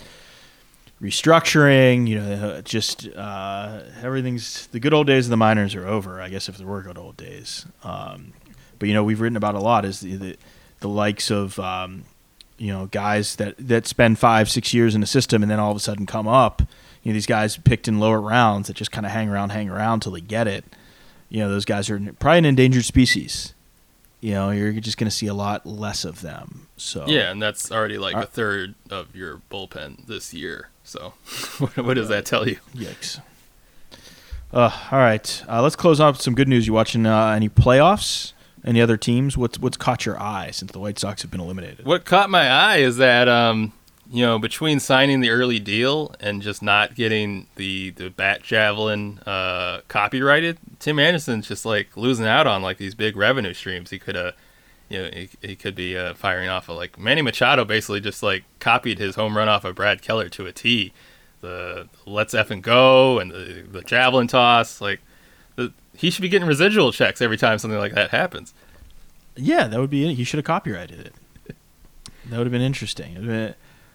restructuring. 1.02 2.06
You 2.06 2.20
know, 2.20 2.60
just 2.60 3.08
uh, 3.08 3.82
everything's 4.02 4.68
the 4.68 4.80
good 4.80 4.94
old 4.94 5.08
days 5.08 5.26
of 5.26 5.30
the 5.30 5.36
minors 5.36 5.74
are 5.74 5.86
over. 5.86 6.20
I 6.20 6.28
guess 6.28 6.48
if 6.48 6.56
there 6.56 6.66
were 6.66 6.82
good 6.82 6.98
old 6.98 7.16
days. 7.16 7.66
Um, 7.82 8.34
but 8.78 8.88
you 8.88 8.94
know 8.94 9.02
we've 9.02 9.20
written 9.20 9.36
about 9.36 9.54
a 9.54 9.60
lot 9.60 9.84
is 9.84 10.00
the 10.00 10.16
the, 10.16 10.36
the 10.80 10.88
likes 10.88 11.30
of 11.30 11.58
um, 11.58 12.04
you 12.56 12.72
know 12.72 12.86
guys 12.86 13.36
that 13.36 13.56
that 13.58 13.86
spend 13.86 14.18
five 14.18 14.48
six 14.48 14.72
years 14.72 14.94
in 14.94 15.02
a 15.02 15.06
system 15.06 15.42
and 15.42 15.50
then 15.50 15.58
all 15.58 15.72
of 15.72 15.76
a 15.76 15.80
sudden 15.80 16.06
come 16.06 16.28
up. 16.28 16.62
You 17.04 17.12
know 17.12 17.14
these 17.14 17.26
guys 17.26 17.56
picked 17.58 17.86
in 17.86 18.00
lower 18.00 18.20
rounds 18.20 18.66
that 18.66 18.74
just 18.74 18.90
kind 18.90 19.06
of 19.06 19.12
hang 19.12 19.28
around, 19.28 19.50
hang 19.50 19.68
around 19.70 20.00
till 20.00 20.12
they 20.12 20.20
get 20.20 20.48
it. 20.48 20.64
You 21.28 21.40
know 21.40 21.48
those 21.48 21.64
guys 21.64 21.88
are 21.90 22.00
probably 22.18 22.38
an 22.38 22.44
endangered 22.46 22.86
species. 22.86 23.54
You 24.20 24.32
know 24.32 24.50
you're 24.50 24.72
just 24.72 24.96
going 24.96 25.08
to 25.08 25.14
see 25.14 25.26
a 25.26 25.34
lot 25.34 25.66
less 25.66 26.04
of 26.04 26.22
them. 26.22 26.68
So 26.76 27.04
yeah, 27.06 27.30
and 27.30 27.40
that's 27.42 27.70
already 27.70 27.98
like 27.98 28.16
a 28.16 28.26
third 28.26 28.74
of 28.90 29.14
your 29.14 29.42
bullpen 29.50 30.06
this 30.06 30.32
year. 30.34 30.70
So 30.82 31.12
what, 31.58 31.76
what 31.76 31.94
does 31.94 32.08
that 32.08 32.24
tell 32.24 32.48
you? 32.48 32.56
Yikes. 32.74 33.20
Uh, 34.52 34.70
all 34.90 34.98
right, 34.98 35.42
uh, 35.48 35.60
let's 35.60 35.76
close 35.76 36.00
off 36.00 36.14
with 36.14 36.22
some 36.22 36.34
good 36.34 36.48
news. 36.48 36.66
You 36.66 36.72
watching 36.72 37.06
uh, 37.06 37.28
any 37.30 37.48
playoffs? 37.48 38.32
Any 38.64 38.80
other 38.80 38.96
teams? 38.96 39.36
What's 39.36 39.58
what's 39.58 39.76
caught 39.76 40.06
your 40.06 40.18
eye 40.18 40.50
since 40.50 40.72
the 40.72 40.78
White 40.78 40.98
Sox 40.98 41.20
have 41.20 41.30
been 41.30 41.40
eliminated? 41.40 41.84
What 41.84 42.06
caught 42.06 42.30
my 42.30 42.48
eye 42.48 42.76
is 42.76 42.96
that 42.96 43.28
um, 43.28 43.74
you 44.10 44.24
know 44.24 44.38
between 44.38 44.80
signing 44.80 45.20
the 45.20 45.30
early 45.30 45.58
deal 45.58 46.14
and 46.20 46.42
just 46.42 46.62
not 46.62 46.94
getting 46.94 47.46
the 47.56 47.90
the 47.90 48.10
bat 48.10 48.42
javelin 48.42 49.18
uh, 49.26 49.80
copyrighted, 49.88 50.58
Tim 50.78 50.98
Anderson's 50.98 51.48
just 51.48 51.64
like 51.64 51.96
losing 51.96 52.26
out 52.26 52.46
on 52.46 52.62
like 52.62 52.78
these 52.78 52.94
big 52.94 53.16
revenue 53.16 53.54
streams. 53.54 53.90
He 53.90 53.98
could 53.98 54.14
have. 54.14 54.34
You 54.90 55.02
know, 55.02 55.10
he, 55.14 55.30
he 55.40 55.56
could 55.56 55.74
be 55.74 55.96
uh, 55.96 56.12
firing 56.12 56.50
off 56.50 56.68
of 56.68 56.76
like 56.76 56.98
Manny 56.98 57.22
Machado 57.22 57.64
basically 57.64 58.00
just 58.00 58.22
like 58.22 58.44
copied 58.60 58.98
his 58.98 59.14
home 59.14 59.34
run 59.34 59.48
off 59.48 59.64
of 59.64 59.74
Brad 59.74 60.02
Keller 60.02 60.28
to 60.28 60.46
a 60.46 60.52
T. 60.52 60.92
The 61.40 61.88
let's 62.04 62.34
F 62.34 62.50
and 62.50 62.62
go 62.62 63.18
and 63.18 63.30
the, 63.30 63.64
the 63.68 63.80
javelin 63.80 64.28
toss. 64.28 64.82
Like 64.82 65.00
he 65.96 66.10
should 66.10 66.22
be 66.22 66.28
getting 66.28 66.48
residual 66.48 66.92
checks 66.92 67.22
every 67.22 67.36
time 67.36 67.58
something 67.58 67.78
like 67.78 67.94
that 67.94 68.10
happens. 68.10 68.52
Yeah, 69.36 69.66
that 69.66 69.80
would 69.80 69.90
be 69.90 70.08
it. 70.08 70.14
He 70.14 70.24
should 70.24 70.38
have 70.38 70.44
copyrighted 70.44 71.00
it. 71.00 71.14
That 72.26 72.38
would 72.38 72.46
have 72.46 72.52
been 72.52 72.62
interesting. 72.62 73.56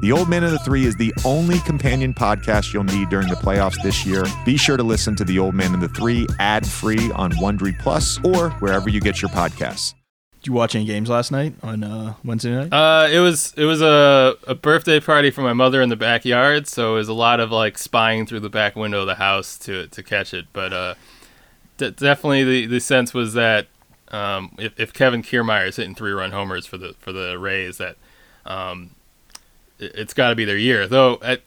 The 0.00 0.12
Old 0.12 0.28
Man 0.28 0.44
of 0.44 0.52
the 0.52 0.60
Three 0.60 0.84
is 0.84 0.94
the 0.94 1.12
only 1.24 1.58
companion 1.60 2.14
podcast 2.14 2.72
you'll 2.72 2.84
need 2.84 3.08
during 3.08 3.26
the 3.26 3.34
playoffs 3.34 3.82
this 3.82 4.06
year. 4.06 4.24
Be 4.44 4.56
sure 4.56 4.76
to 4.76 4.84
listen 4.84 5.16
to 5.16 5.24
The 5.24 5.40
Old 5.40 5.56
Man 5.56 5.74
of 5.74 5.80
the 5.80 5.88
Three 5.88 6.24
ad 6.38 6.64
free 6.64 7.10
on 7.12 7.32
Wondery 7.32 7.76
Plus 7.80 8.16
or 8.24 8.50
wherever 8.60 8.88
you 8.88 9.00
get 9.00 9.20
your 9.20 9.28
podcasts. 9.30 9.94
Did 10.40 10.46
you 10.46 10.52
watch 10.52 10.76
any 10.76 10.84
games 10.84 11.08
last 11.08 11.32
night 11.32 11.54
on 11.64 11.82
uh, 11.82 12.14
Wednesday 12.24 12.54
night? 12.54 12.72
Uh, 12.72 13.08
it 13.10 13.18
was 13.18 13.52
it 13.56 13.64
was 13.64 13.82
a, 13.82 14.36
a 14.46 14.54
birthday 14.54 15.00
party 15.00 15.32
for 15.32 15.40
my 15.40 15.52
mother 15.52 15.82
in 15.82 15.88
the 15.88 15.96
backyard, 15.96 16.68
so 16.68 16.92
it 16.94 16.98
was 16.98 17.08
a 17.08 17.12
lot 17.12 17.40
of 17.40 17.50
like 17.50 17.76
spying 17.76 18.24
through 18.24 18.40
the 18.40 18.48
back 18.48 18.76
window 18.76 19.00
of 19.00 19.08
the 19.08 19.16
house 19.16 19.58
to 19.58 19.88
to 19.88 20.02
catch 20.04 20.32
it. 20.32 20.46
But 20.52 20.72
uh, 20.72 20.94
d- 21.76 21.90
definitely 21.90 22.44
the, 22.44 22.66
the 22.66 22.80
sense 22.80 23.12
was 23.12 23.34
that 23.34 23.66
um, 24.12 24.54
if, 24.60 24.78
if 24.78 24.92
Kevin 24.92 25.24
Kiermaier 25.24 25.66
is 25.66 25.74
hitting 25.74 25.96
three 25.96 26.12
run 26.12 26.30
homers 26.30 26.66
for 26.66 26.78
the 26.78 26.94
for 27.00 27.10
the 27.10 27.36
Rays, 27.36 27.78
that 27.78 27.96
um, 28.46 28.90
it, 28.90 28.97
it's 29.78 30.14
got 30.14 30.30
to 30.30 30.36
be 30.36 30.44
their 30.44 30.56
year. 30.56 30.86
Though 30.86 31.18
at, 31.22 31.42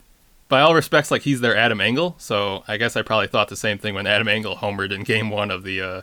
by 0.49 0.61
all 0.61 0.75
respects, 0.75 1.11
like 1.11 1.21
he's 1.21 1.41
their 1.41 1.55
Adam 1.55 1.81
Engel, 1.81 2.15
so 2.17 2.63
I 2.67 2.77
guess 2.77 2.95
I 2.95 3.01
probably 3.01 3.27
thought 3.27 3.49
the 3.49 3.55
same 3.55 3.77
thing 3.77 3.95
when 3.95 4.07
Adam 4.07 4.27
Engel 4.27 4.55
homered 4.55 4.91
in 4.91 5.03
Game 5.03 5.29
One 5.29 5.51
of 5.51 5.63
the. 5.63 5.81
Uh, 5.81 6.01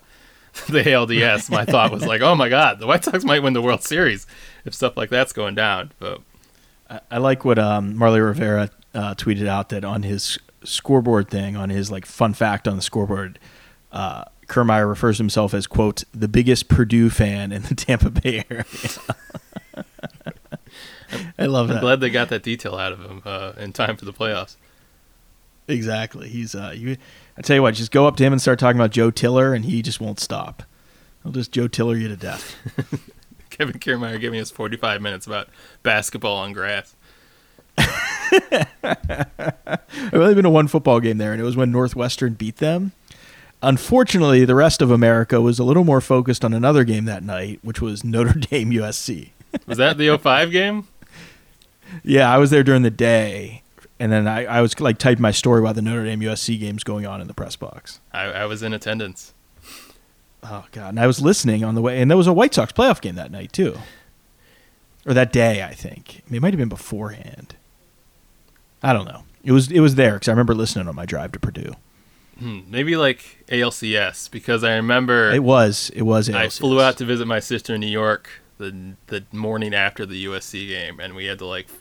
the 0.69 0.83
ALDS, 0.83 1.51
my 1.51 1.67
thought 1.67 1.93
was 1.93 2.07
like, 2.07 2.21
"Oh 2.23 2.35
my 2.35 2.49
God, 2.49 2.79
the 2.79 2.87
White 2.87 3.05
Sox 3.05 3.23
might 3.23 3.43
win 3.43 3.53
the 3.53 3.62
World 3.62 3.83
Series 3.83 4.27
if 4.64 4.75
stuff 4.75 4.97
like 4.97 5.11
that's 5.11 5.33
going 5.33 5.55
down." 5.55 5.93
But 5.99 6.23
I, 6.88 7.01
I 7.12 7.19
like 7.19 7.45
what 7.45 7.59
um, 7.59 7.95
Marly 7.97 8.19
Rivera 8.19 8.71
uh, 8.95 9.14
tweeted 9.14 9.47
out 9.47 9.69
that 9.69 9.85
on 9.85 10.03
his 10.03 10.38
scoreboard 10.64 11.29
thing, 11.29 11.57
on 11.57 11.71
his 11.71 11.91
like 11.91 12.07
fun 12.07 12.35
fact 12.35 12.67
on 12.67 12.77
the 12.77 12.83
scoreboard, 12.83 13.38
uh, 13.93 14.25
Kiermaier 14.47 14.88
refers 14.88 15.19
to 15.19 15.23
himself 15.23 15.55
as 15.55 15.67
quote 15.67 16.05
the 16.12 16.29
biggest 16.29 16.69
Purdue 16.69 17.11
fan 17.11 17.53
in 17.53 17.62
the 17.62 17.75
Tampa 17.75 18.11
Bay 18.11 18.45
area. 18.51 18.64
I 21.38 21.46
love 21.46 21.68
I'm 21.68 21.74
that. 21.77 21.81
glad 21.81 22.01
they 22.01 22.11
got 22.11 22.29
that 22.31 22.42
detail 22.42 22.74
out 22.77 22.92
of 22.92 23.01
him 23.01 23.22
uh, 23.24 23.53
in 23.59 23.72
time 23.72 23.96
for 23.96 24.05
the 24.05 24.12
playoffs. 24.12 24.57
Exactly. 25.68 26.29
He's 26.29 26.55
uh, 26.55 26.72
you. 26.74 26.96
I 27.37 27.42
tell 27.42 27.55
you 27.57 27.62
what, 27.62 27.74
just 27.74 27.92
go 27.92 28.07
up 28.09 28.16
to 28.16 28.24
him 28.24 28.33
and 28.33 28.42
start 28.42 28.59
talking 28.59 28.79
about 28.81 28.90
Joe 28.90 29.11
Tiller, 29.11 29.55
and 29.55 29.64
he 29.64 29.83
just 29.83 30.01
won't 30.01 30.18
stop. 30.18 30.62
He'll 31.22 31.33
just 31.33 31.53
Joe 31.53 31.68
Tiller 31.68 31.94
you 31.96 32.09
to 32.09 32.16
death. 32.16 32.57
Kevin 33.51 33.79
Kiermaier 33.79 34.20
giving 34.20 34.40
us 34.40 34.51
45 34.51 35.01
minutes 35.03 35.27
about 35.27 35.48
basketball 35.83 36.37
on 36.37 36.53
grass. 36.53 36.94
I've 38.83 40.14
only 40.14 40.35
been 40.35 40.44
to 40.44 40.51
one 40.51 40.68
football 40.68 41.01
game 41.01 41.18
there, 41.18 41.33
and 41.33 41.40
it 41.40 41.44
was 41.44 41.57
when 41.57 41.70
Northwestern 41.70 42.35
beat 42.35 42.57
them. 42.57 42.92
Unfortunately, 43.62 44.44
the 44.44 44.55
rest 44.55 44.81
of 44.81 44.90
America 44.90 45.40
was 45.40 45.59
a 45.59 45.64
little 45.64 45.85
more 45.85 46.01
focused 46.01 46.44
on 46.44 46.53
another 46.55 46.85
game 46.85 47.05
that 47.07 47.22
night, 47.24 47.59
which 47.62 47.81
was 47.81 48.05
Notre 48.05 48.33
Dame 48.38 48.70
USC. 48.70 49.31
Was 49.66 49.79
that 49.79 49.98
the 49.98 50.16
05 50.16 50.51
game? 50.53 50.87
Yeah, 52.03 52.33
I 52.33 52.38
was 52.38 52.51
there 52.51 52.62
during 52.62 52.83
the 52.83 52.90
day, 52.90 53.62
and 53.98 54.11
then 54.12 54.27
I, 54.27 54.44
I 54.44 54.61
was 54.61 54.79
like 54.81 54.98
typing 54.98 55.22
my 55.22 55.31
story 55.31 55.61
while 55.61 55.74
the 55.74 55.83
Notre 55.83 56.05
Dame 56.05 56.20
USC 56.20 56.59
game's 56.59 56.85
going 56.85 57.07
on 57.07 57.20
in 57.20 57.27
the 57.29 57.35
press 57.35 57.57
box. 57.57 58.01
I, 58.12 58.24
I 58.24 58.44
was 58.46 58.62
in 58.62 58.72
attendance. 58.72 59.35
Oh 60.42 60.66
god, 60.72 60.90
and 60.90 61.01
I 61.01 61.07
was 61.07 61.20
listening 61.20 61.64
on 61.64 61.74
the 61.74 61.83
way, 61.83 62.01
and 62.01 62.11
there 62.11 62.16
was 62.16 62.27
a 62.27 62.33
White 62.33 62.55
Sox 62.55 62.72
playoff 62.72 63.01
game 63.01 63.16
that 63.16 63.31
night 63.33 63.53
too, 63.53 63.77
or 65.07 65.14
that 65.14 65.33
day 65.33 65.62
I 65.62 65.74
think. 65.74 66.22
It 66.31 66.40
might 66.40 66.53
have 66.53 66.59
been 66.59 66.68
beforehand. 66.68 67.57
I 68.83 68.92
don't 68.92 69.07
know. 69.07 69.24
It 69.42 69.53
was 69.53 69.70
it 69.72 69.81
was 69.81 69.96
there 69.96 70.14
because 70.14 70.29
I 70.29 70.33
remember 70.33 70.55
listening 70.55 70.87
on 70.88 70.94
my 70.94 71.07
drive 71.07 71.33
to 71.33 71.40
Purdue. 71.40 71.74
Hmm, 72.38 72.61
maybe 72.68 72.96
like 72.96 73.44
ALCS 73.48 74.31
because 74.31 74.62
I 74.62 74.77
remember 74.77 75.33
It 75.33 75.42
was 75.42 75.90
it 75.94 76.03
was. 76.03 76.31
I 76.31 76.48
flew 76.48 76.81
out 76.81 76.96
to 76.98 77.05
visit 77.05 77.27
my 77.27 77.40
sister 77.40 77.74
in 77.74 77.81
New 77.81 77.88
York 77.88 78.31
the 78.59 78.94
the 79.07 79.25
morning 79.33 79.75
after 79.75 80.05
the 80.07 80.25
USC 80.27 80.68
game, 80.68 81.01
and 81.01 81.14
we 81.14 81.27
had 81.27 81.38
to 81.38 81.47
like. 81.47 81.68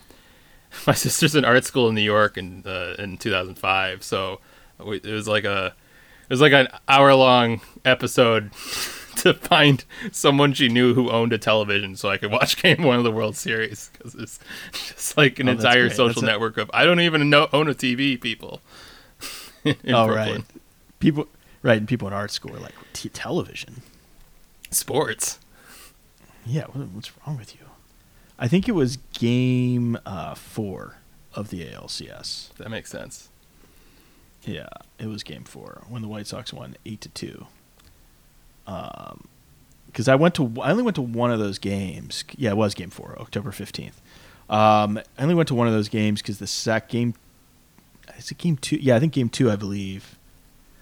My 0.86 0.94
sister's 0.94 1.34
in 1.34 1.46
art 1.46 1.63
school 1.63 1.88
in 1.90 1.96
New 1.96 2.02
York 2.02 2.38
in 2.38 2.63
uh, 2.66 2.96
in 3.00 3.18
2005, 3.18 4.04
so 4.04 4.40
we, 4.84 4.98
it 4.98 5.06
was 5.13 5.28
like 5.28 5.44
a 5.46 5.68
it 5.68 6.30
was 6.30 6.42
like 6.42 6.52
an 6.52 6.68
hour 6.90 7.13
long 7.16 7.62
episode 7.86 8.52
to 9.16 9.34
find 9.34 9.86
someone 10.12 10.52
she 10.54 10.68
knew 10.68 10.94
who 10.94 11.10
owned 11.10 11.32
a 11.32 11.38
television 11.38 11.96
so 11.96 12.10
I 12.10 12.18
could 12.18 12.32
watch 12.32 12.58
Game 12.62 12.84
One 12.84 12.98
of 12.98 13.06
the 13.06 13.12
World 13.13 13.38
Series 13.38 13.90
because 13.94 14.13
it's 14.16 14.40
just 14.74 15.16
like 15.18 15.40
an 15.40 15.48
Oh, 15.48 15.54
entire 15.54 15.90
social 15.90 16.22
That's 16.22 16.24
a- 16.24 16.26
network 16.26 16.58
of 16.58 16.70
I 16.74 16.84
don't 16.84 17.00
even 17.00 17.30
know 17.30 17.48
own 17.54 17.70
a 17.70 17.74
TV 17.74 18.20
people. 18.20 18.60
in 19.63 19.76
oh 19.96 20.06
Brooklyn. 20.08 20.42
right, 20.42 20.44
people 21.00 21.28
right, 21.63 21.78
and 21.78 21.88
people 21.88 22.10
in 22.10 22.13
art 22.13 22.32
school 22.32 22.54
are 22.56 22.60
like 22.60 22.76
T- 22.92 23.08
television. 23.10 23.82
Sports. 24.70 25.40
Yeah, 26.48 26.66
what, 26.66 26.88
what's 26.90 27.12
wrong 27.26 27.38
with 27.38 27.56
you? 27.56 27.68
I 28.40 28.48
think 28.48 28.68
it 28.68 28.74
was 28.74 28.98
game 29.14 29.98
uh, 30.06 30.36
four 30.36 30.96
of 31.34 31.50
the 31.50 31.66
ALCS. 31.66 32.54
That 32.56 32.70
makes 32.70 32.90
sense. 32.90 33.30
Yeah, 34.44 34.70
it 35.00 35.08
was 35.08 35.24
game 35.24 35.44
four 35.44 35.84
when 35.90 36.02
the 36.02 36.08
White 36.08 36.28
Sox 36.28 36.54
won 36.54 36.78
eight 36.86 37.02
to 37.02 37.10
two. 37.10 37.48
Um, 38.66 39.28
because 39.88 40.08
I 40.08 40.16
went 40.16 40.36
to 40.36 40.54
I 40.62 40.72
only 40.72 40.84
went 40.84 40.96
to 40.96 41.02
one 41.02 41.32
of 41.32 41.40
those 41.40 41.58
games. 41.58 42.24
Yeah, 42.38 42.52
it 42.52 42.58
was 42.58 42.74
game 42.74 42.90
four, 42.90 43.16
October 43.20 43.52
fifteenth. 43.52 44.00
Um, 44.50 45.00
I 45.18 45.24
only 45.24 45.36
went 45.36 45.48
to 45.50 45.56
one 45.56 45.68
of 45.68 45.74
those 45.74 45.90
games 45.90 46.22
because 46.22 46.40
the 46.40 46.48
sec 46.48 46.90
game. 46.90 47.14
Is 48.18 48.32
it 48.32 48.38
game 48.38 48.58
two? 48.58 48.78
Yeah, 48.78 48.96
I 48.96 49.00
think 49.00 49.14
game 49.14 49.30
two. 49.30 49.50
I 49.52 49.56
believe 49.56 50.18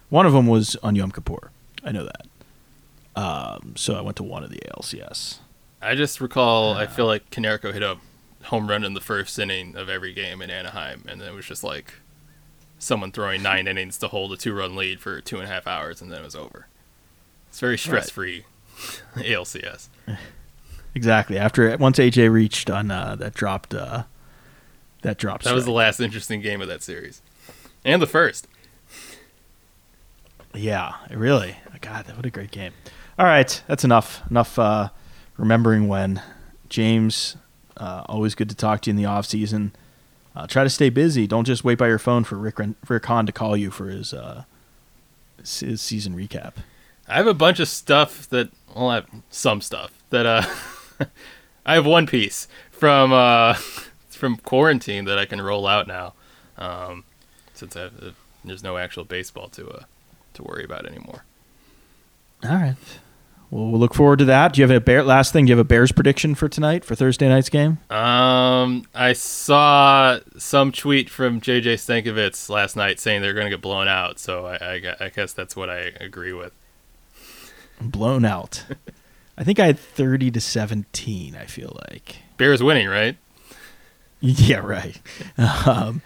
one 0.09 0.25
of 0.25 0.33
them 0.33 0.47
was 0.47 0.75
on 0.77 0.95
Yom 0.95 1.11
Kippur. 1.11 1.51
I 1.83 1.91
know 1.91 2.05
that. 2.05 2.27
Um, 3.15 3.73
so 3.75 3.95
I 3.95 4.01
went 4.01 4.17
to 4.17 4.23
one 4.23 4.43
of 4.43 4.49
the 4.49 4.59
ALCS. 4.75 5.39
I 5.85 5.95
just 5.95 6.19
recall 6.19 6.73
I 6.73 6.87
feel 6.87 7.05
like 7.05 7.29
Konerko 7.29 7.71
hit 7.71 7.83
a 7.83 7.97
home 8.45 8.67
run 8.67 8.83
in 8.83 8.93
the 8.93 9.01
first 9.01 9.37
inning 9.39 9.75
of 9.75 9.89
every 9.89 10.13
game 10.13 10.41
in 10.41 10.49
Anaheim, 10.49 11.03
and 11.07 11.21
then 11.21 11.27
it 11.27 11.33
was 11.33 11.45
just 11.45 11.63
like 11.63 11.93
someone 12.79 13.11
throwing 13.11 13.41
nine 13.51 13.67
innings 13.67 13.97
to 13.99 14.07
hold 14.07 14.31
a 14.33 14.37
two-run 14.37 14.75
lead 14.75 14.99
for 14.99 15.21
two 15.21 15.37
and 15.37 15.45
a 15.45 15.47
half 15.47 15.67
hours, 15.67 16.01
and 16.01 16.11
then 16.11 16.21
it 16.21 16.25
was 16.25 16.35
over. 16.35 16.67
It's 17.49 17.59
very 17.59 17.77
stress-free 17.77 18.45
ALCS. 19.15 19.89
Exactly. 20.95 21.37
After 21.37 21.75
once 21.75 21.99
AJ 21.99 22.31
reached 22.31 22.69
on 22.69 22.89
uh, 22.89 23.17
that 23.17 23.33
dropped 23.33 23.73
uh, 23.73 24.03
that 25.01 25.17
dropped. 25.17 25.43
That 25.43 25.53
was 25.53 25.65
the 25.65 25.71
last 25.71 25.99
interesting 25.99 26.39
game 26.39 26.61
of 26.61 26.69
that 26.69 26.81
series, 26.81 27.21
and 27.83 28.01
the 28.01 28.07
first. 28.07 28.47
Yeah, 30.53 30.93
really. 31.11 31.57
God, 31.81 32.05
that 32.05 32.15
what 32.15 32.25
a 32.25 32.29
great 32.29 32.51
game. 32.51 32.71
All 33.19 33.25
right, 33.25 33.61
that's 33.67 33.83
enough. 33.83 34.21
Enough 34.29 34.57
uh, 34.57 34.89
remembering 35.37 35.87
when. 35.87 36.21
James, 36.69 37.37
uh, 37.77 38.03
always 38.07 38.35
good 38.35 38.49
to 38.49 38.55
talk 38.55 38.81
to 38.81 38.89
you 38.89 38.91
in 38.91 38.97
the 38.97 39.05
off 39.05 39.25
season. 39.25 39.73
Uh, 40.35 40.47
try 40.47 40.63
to 40.63 40.69
stay 40.69 40.89
busy. 40.89 41.27
Don't 41.27 41.45
just 41.45 41.63
wait 41.63 41.77
by 41.77 41.87
your 41.87 41.99
phone 41.99 42.23
for 42.23 42.35
Rick 42.35 42.59
Rick 42.87 43.05
Hahn 43.05 43.25
to 43.25 43.31
call 43.31 43.55
you 43.55 43.71
for 43.71 43.87
his 43.87 44.13
uh, 44.13 44.43
his 45.37 45.81
season 45.81 46.15
recap. 46.15 46.55
I 47.07 47.15
have 47.15 47.27
a 47.27 47.33
bunch 47.33 47.59
of 47.59 47.67
stuff 47.67 48.27
that 48.29 48.49
well, 48.75 48.89
I 48.89 48.95
have 48.95 49.07
some 49.29 49.61
stuff 49.61 49.91
that 50.09 50.25
uh, 50.25 50.43
I 51.65 51.75
have 51.75 51.85
one 51.85 52.05
piece 52.07 52.47
from 52.71 53.13
uh, 53.13 53.53
from 54.09 54.37
quarantine 54.37 55.05
that 55.05 55.17
I 55.17 55.25
can 55.25 55.41
roll 55.41 55.67
out 55.67 55.87
now, 55.87 56.13
um, 56.57 57.05
since 57.53 57.75
have, 57.75 57.93
uh, 58.03 58.11
there's 58.43 58.63
no 58.63 58.77
actual 58.77 59.05
baseball 59.05 59.47
to 59.49 59.69
uh, 59.69 59.83
to 60.33 60.43
worry 60.43 60.65
about 60.65 60.85
anymore. 60.85 61.23
All 62.43 62.55
right. 62.55 62.75
Well, 63.51 63.67
we'll 63.67 63.79
look 63.79 63.93
forward 63.93 64.19
to 64.19 64.25
that. 64.25 64.53
Do 64.53 64.61
you 64.61 64.67
have 64.67 64.75
a 64.75 64.79
bear? 64.81 65.03
Last 65.03 65.31
thing, 65.31 65.45
do 65.45 65.51
you 65.51 65.57
have 65.57 65.65
a 65.65 65.67
Bears 65.67 65.91
prediction 65.91 66.35
for 66.35 66.49
tonight 66.49 66.83
for 66.83 66.95
Thursday 66.95 67.29
night's 67.29 67.49
game? 67.49 67.77
Um, 67.89 68.85
I 68.93 69.13
saw 69.13 70.19
some 70.37 70.71
tweet 70.71 71.09
from 71.09 71.39
JJ 71.39 71.75
Stankevitz 71.75 72.49
last 72.49 72.75
night 72.75 72.99
saying 72.99 73.21
they're 73.21 73.33
going 73.33 73.45
to 73.45 73.51
get 73.51 73.61
blown 73.61 73.87
out, 73.87 74.19
so 74.19 74.45
I, 74.45 74.55
I, 74.55 74.95
I 75.05 75.09
guess 75.09 75.33
that's 75.33 75.55
what 75.55 75.69
I 75.69 75.93
agree 75.99 76.33
with. 76.33 76.53
Blown 77.79 78.25
out. 78.25 78.63
I 79.37 79.43
think 79.43 79.59
I 79.59 79.65
had 79.65 79.77
thirty 79.77 80.31
to 80.31 80.39
seventeen. 80.41 81.35
I 81.35 81.45
feel 81.45 81.77
like. 81.89 82.17
Bears 82.37 82.63
winning, 82.63 82.87
right? 82.87 83.17
Yeah, 84.21 84.59
right. 84.59 84.99
Um, 85.37 86.01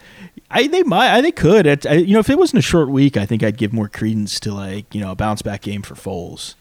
I 0.50 0.66
they 0.66 0.82
might, 0.82 1.14
I 1.14 1.20
they 1.22 1.32
could. 1.32 1.64
It, 1.64 1.86
I, 1.86 1.94
you 1.94 2.12
know, 2.12 2.18
if 2.18 2.28
it 2.28 2.36
wasn't 2.36 2.58
a 2.58 2.62
short 2.62 2.90
week, 2.90 3.16
I 3.16 3.24
think 3.24 3.42
I'd 3.42 3.56
give 3.56 3.72
more 3.72 3.88
credence 3.88 4.38
to 4.40 4.52
like 4.52 4.94
you 4.94 5.00
know 5.00 5.12
a 5.12 5.14
bounce 5.14 5.40
back 5.40 5.62
game 5.62 5.80
for 5.80 5.94
Foles. 5.94 6.54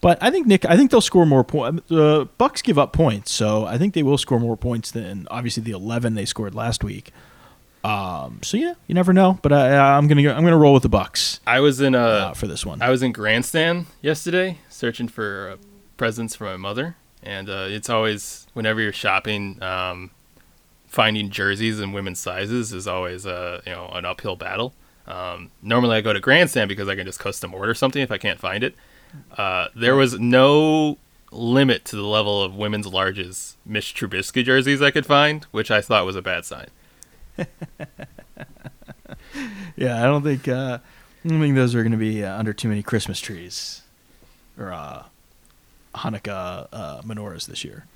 But 0.00 0.18
I 0.22 0.30
think 0.30 0.46
Nick, 0.46 0.64
I 0.64 0.76
think 0.76 0.90
they'll 0.90 1.00
score 1.00 1.26
more 1.26 1.44
points. 1.44 1.82
The 1.88 2.26
Bucs 2.38 2.62
give 2.62 2.78
up 2.78 2.92
points, 2.92 3.30
so 3.32 3.66
I 3.66 3.76
think 3.76 3.94
they 3.94 4.02
will 4.02 4.16
score 4.18 4.40
more 4.40 4.56
points 4.56 4.90
than 4.90 5.28
obviously 5.30 5.62
the 5.62 5.72
eleven 5.72 6.14
they 6.14 6.24
scored 6.24 6.54
last 6.54 6.82
week. 6.82 7.12
Um, 7.84 8.40
so 8.42 8.56
yeah, 8.56 8.74
you 8.86 8.94
never 8.94 9.12
know. 9.12 9.38
But 9.42 9.52
I, 9.52 9.96
I'm 9.96 10.06
gonna 10.06 10.22
go, 10.22 10.32
I'm 10.32 10.44
gonna 10.44 10.56
roll 10.56 10.74
with 10.74 10.82
the 10.82 10.90
Bucs 10.90 11.40
I 11.46 11.60
was 11.60 11.80
in 11.80 11.94
a 11.94 11.98
uh, 11.98 12.34
for 12.34 12.46
this 12.46 12.64
one. 12.64 12.80
I 12.82 12.90
was 12.90 13.02
in 13.02 13.12
Grandstand 13.12 13.86
yesterday 14.00 14.58
searching 14.68 15.08
for 15.08 15.52
uh, 15.52 15.56
presents 15.96 16.34
for 16.36 16.44
my 16.44 16.56
mother, 16.56 16.96
and 17.22 17.48
uh, 17.48 17.66
it's 17.68 17.90
always 17.90 18.46
whenever 18.54 18.80
you're 18.80 18.92
shopping, 18.92 19.62
um, 19.62 20.10
finding 20.86 21.30
jerseys 21.30 21.78
in 21.78 21.92
women's 21.92 22.20
sizes 22.20 22.72
is 22.72 22.86
always 22.86 23.26
uh, 23.26 23.60
you 23.66 23.72
know 23.72 23.88
an 23.92 24.06
uphill 24.06 24.36
battle. 24.36 24.74
Um, 25.06 25.50
normally, 25.62 25.96
I 25.96 26.00
go 26.00 26.12
to 26.12 26.20
Grandstand 26.20 26.68
because 26.68 26.88
I 26.88 26.94
can 26.96 27.04
just 27.04 27.18
custom 27.18 27.52
order 27.52 27.74
something 27.74 28.00
if 28.00 28.10
I 28.10 28.18
can't 28.18 28.38
find 28.38 28.62
it. 28.64 28.74
Uh, 29.36 29.68
there 29.74 29.96
was 29.96 30.18
no 30.18 30.98
limit 31.32 31.84
to 31.86 31.96
the 31.96 32.06
level 32.06 32.42
of 32.42 32.56
women's 32.56 32.86
larges 32.86 33.54
Mitch 33.64 33.94
Trubisky 33.94 34.44
jerseys 34.44 34.82
I 34.82 34.90
could 34.90 35.06
find, 35.06 35.44
which 35.52 35.70
I 35.70 35.80
thought 35.80 36.04
was 36.06 36.16
a 36.16 36.22
bad 36.22 36.44
sign. 36.44 36.68
Yeah, 39.76 39.98
I 39.98 40.02
don't 40.04 40.22
think 40.22 40.46
uh, 40.48 40.78
I 41.24 41.28
don't 41.28 41.40
think 41.40 41.54
those 41.54 41.74
are 41.74 41.82
going 41.82 41.92
to 41.92 41.98
be 41.98 42.24
uh, 42.24 42.38
under 42.38 42.52
too 42.52 42.68
many 42.68 42.82
Christmas 42.82 43.20
trees, 43.20 43.82
or 44.58 44.72
uh, 44.72 45.04
Hanukkah 45.94 46.68
uh, 46.72 47.02
menorahs 47.02 47.46
this 47.46 47.64
year. 47.64 47.86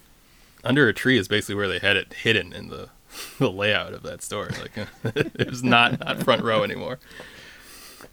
Under 0.62 0.88
a 0.88 0.94
tree 0.94 1.18
is 1.18 1.28
basically 1.28 1.56
where 1.56 1.68
they 1.68 1.78
had 1.78 1.96
it 1.96 2.14
hidden 2.14 2.52
in 2.52 2.68
the 2.68 2.88
the 3.38 3.50
layout 3.50 3.92
of 3.92 4.02
that 4.02 4.22
store. 4.22 4.48
Like 4.60 4.88
it 5.34 5.50
was 5.50 5.62
not 5.62 6.00
not 6.00 6.22
front 6.22 6.42
row 6.42 6.62
anymore. 6.62 6.98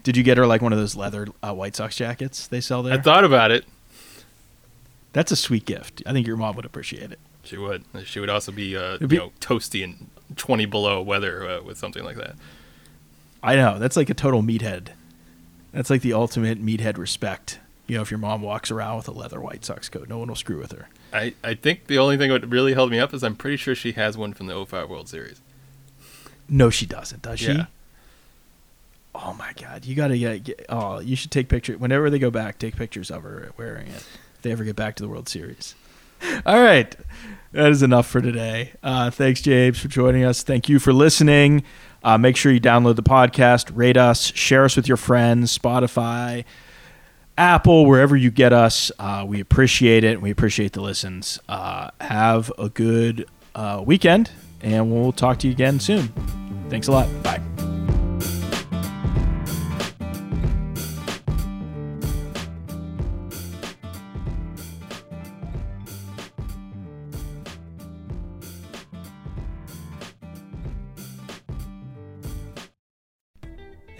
Did 0.03 0.17
you 0.17 0.23
get 0.23 0.37
her 0.37 0.45
like 0.47 0.61
one 0.61 0.73
of 0.73 0.79
those 0.79 0.95
leather 0.95 1.27
uh, 1.43 1.53
White 1.53 1.75
Sox 1.75 1.95
jackets 1.95 2.47
they 2.47 2.61
sell 2.61 2.83
there? 2.83 2.93
I 2.93 3.01
thought 3.01 3.23
about 3.23 3.51
it. 3.51 3.65
That's 5.13 5.31
a 5.31 5.35
sweet 5.35 5.65
gift. 5.65 6.01
I 6.05 6.13
think 6.13 6.25
your 6.25 6.37
mom 6.37 6.55
would 6.55 6.65
appreciate 6.65 7.11
it. 7.11 7.19
She 7.43 7.57
would. 7.57 7.83
She 8.05 8.19
would 8.19 8.29
also 8.29 8.51
be, 8.51 8.77
uh, 8.77 8.97
be- 8.97 9.15
you 9.15 9.21
know, 9.21 9.31
toasty 9.39 9.83
and 9.83 10.09
twenty 10.35 10.65
below 10.65 11.01
weather 11.01 11.47
uh, 11.49 11.61
with 11.63 11.77
something 11.77 12.03
like 12.03 12.17
that. 12.17 12.35
I 13.43 13.55
know 13.55 13.79
that's 13.79 13.97
like 13.97 14.09
a 14.09 14.13
total 14.13 14.41
meathead. 14.41 14.89
That's 15.73 15.89
like 15.89 16.01
the 16.01 16.13
ultimate 16.13 16.63
meathead 16.63 16.97
respect. 16.97 17.59
You 17.87 17.97
know, 17.97 18.03
if 18.03 18.11
your 18.11 18.19
mom 18.19 18.41
walks 18.41 18.71
around 18.71 18.97
with 18.97 19.07
a 19.07 19.11
leather 19.11 19.41
White 19.41 19.65
Sox 19.65 19.89
coat, 19.89 20.07
no 20.07 20.17
one 20.17 20.27
will 20.29 20.35
screw 20.35 20.59
with 20.59 20.71
her. 20.71 20.87
I, 21.11 21.33
I 21.43 21.55
think 21.55 21.87
the 21.87 21.97
only 21.97 22.15
thing 22.17 22.29
that 22.31 22.45
really 22.47 22.73
held 22.73 22.89
me 22.91 22.99
up 22.99 23.13
is 23.13 23.23
I'm 23.23 23.35
pretty 23.35 23.57
sure 23.57 23.75
she 23.75 23.91
has 23.93 24.17
one 24.17 24.33
from 24.33 24.47
the 24.47 24.65
05 24.65 24.89
World 24.89 25.09
Series. 25.09 25.41
No, 26.47 26.69
she 26.69 26.85
doesn't. 26.85 27.21
Does 27.23 27.39
she? 27.39 27.65
Oh 29.13 29.33
my 29.33 29.53
God! 29.61 29.85
You 29.85 29.95
gotta 29.95 30.17
get, 30.17 30.43
get. 30.43 30.65
Oh, 30.69 30.99
you 30.99 31.15
should 31.15 31.31
take 31.31 31.49
pictures 31.49 31.77
whenever 31.77 32.09
they 32.09 32.19
go 32.19 32.31
back. 32.31 32.59
Take 32.59 32.75
pictures 32.75 33.11
of 33.11 33.23
her 33.23 33.51
wearing 33.57 33.87
it. 33.87 34.05
If 34.35 34.41
they 34.41 34.51
ever 34.51 34.63
get 34.63 34.75
back 34.75 34.95
to 34.95 35.03
the 35.03 35.09
World 35.09 35.27
Series. 35.27 35.75
All 36.45 36.61
right, 36.61 36.95
that 37.51 37.71
is 37.71 37.83
enough 37.83 38.07
for 38.07 38.21
today. 38.21 38.73
Uh, 38.83 39.09
thanks, 39.09 39.41
James, 39.41 39.79
for 39.79 39.87
joining 39.87 40.23
us. 40.23 40.43
Thank 40.43 40.69
you 40.69 40.79
for 40.79 40.93
listening. 40.93 41.63
Uh, 42.03 42.17
make 42.17 42.35
sure 42.35 42.51
you 42.51 42.59
download 42.61 42.95
the 42.95 43.03
podcast, 43.03 43.71
rate 43.75 43.97
us, 43.97 44.31
share 44.33 44.65
us 44.65 44.75
with 44.75 44.87
your 44.87 44.97
friends, 44.97 45.55
Spotify, 45.57 46.45
Apple, 47.37 47.85
wherever 47.85 48.15
you 48.15 48.31
get 48.31 48.53
us. 48.53 48.91
Uh, 48.97 49.25
we 49.27 49.39
appreciate 49.39 50.03
it. 50.03 50.21
We 50.21 50.31
appreciate 50.31 50.73
the 50.73 50.81
listens. 50.81 51.39
Uh, 51.47 51.89
have 51.99 52.51
a 52.57 52.69
good 52.69 53.27
uh, 53.55 53.83
weekend, 53.85 54.31
and 54.61 54.91
we'll 54.91 55.11
talk 55.11 55.39
to 55.39 55.47
you 55.47 55.53
again 55.53 55.79
soon. 55.79 56.07
Thanks 56.69 56.87
a 56.87 56.91
lot. 56.91 57.07
Bye. 57.23 57.60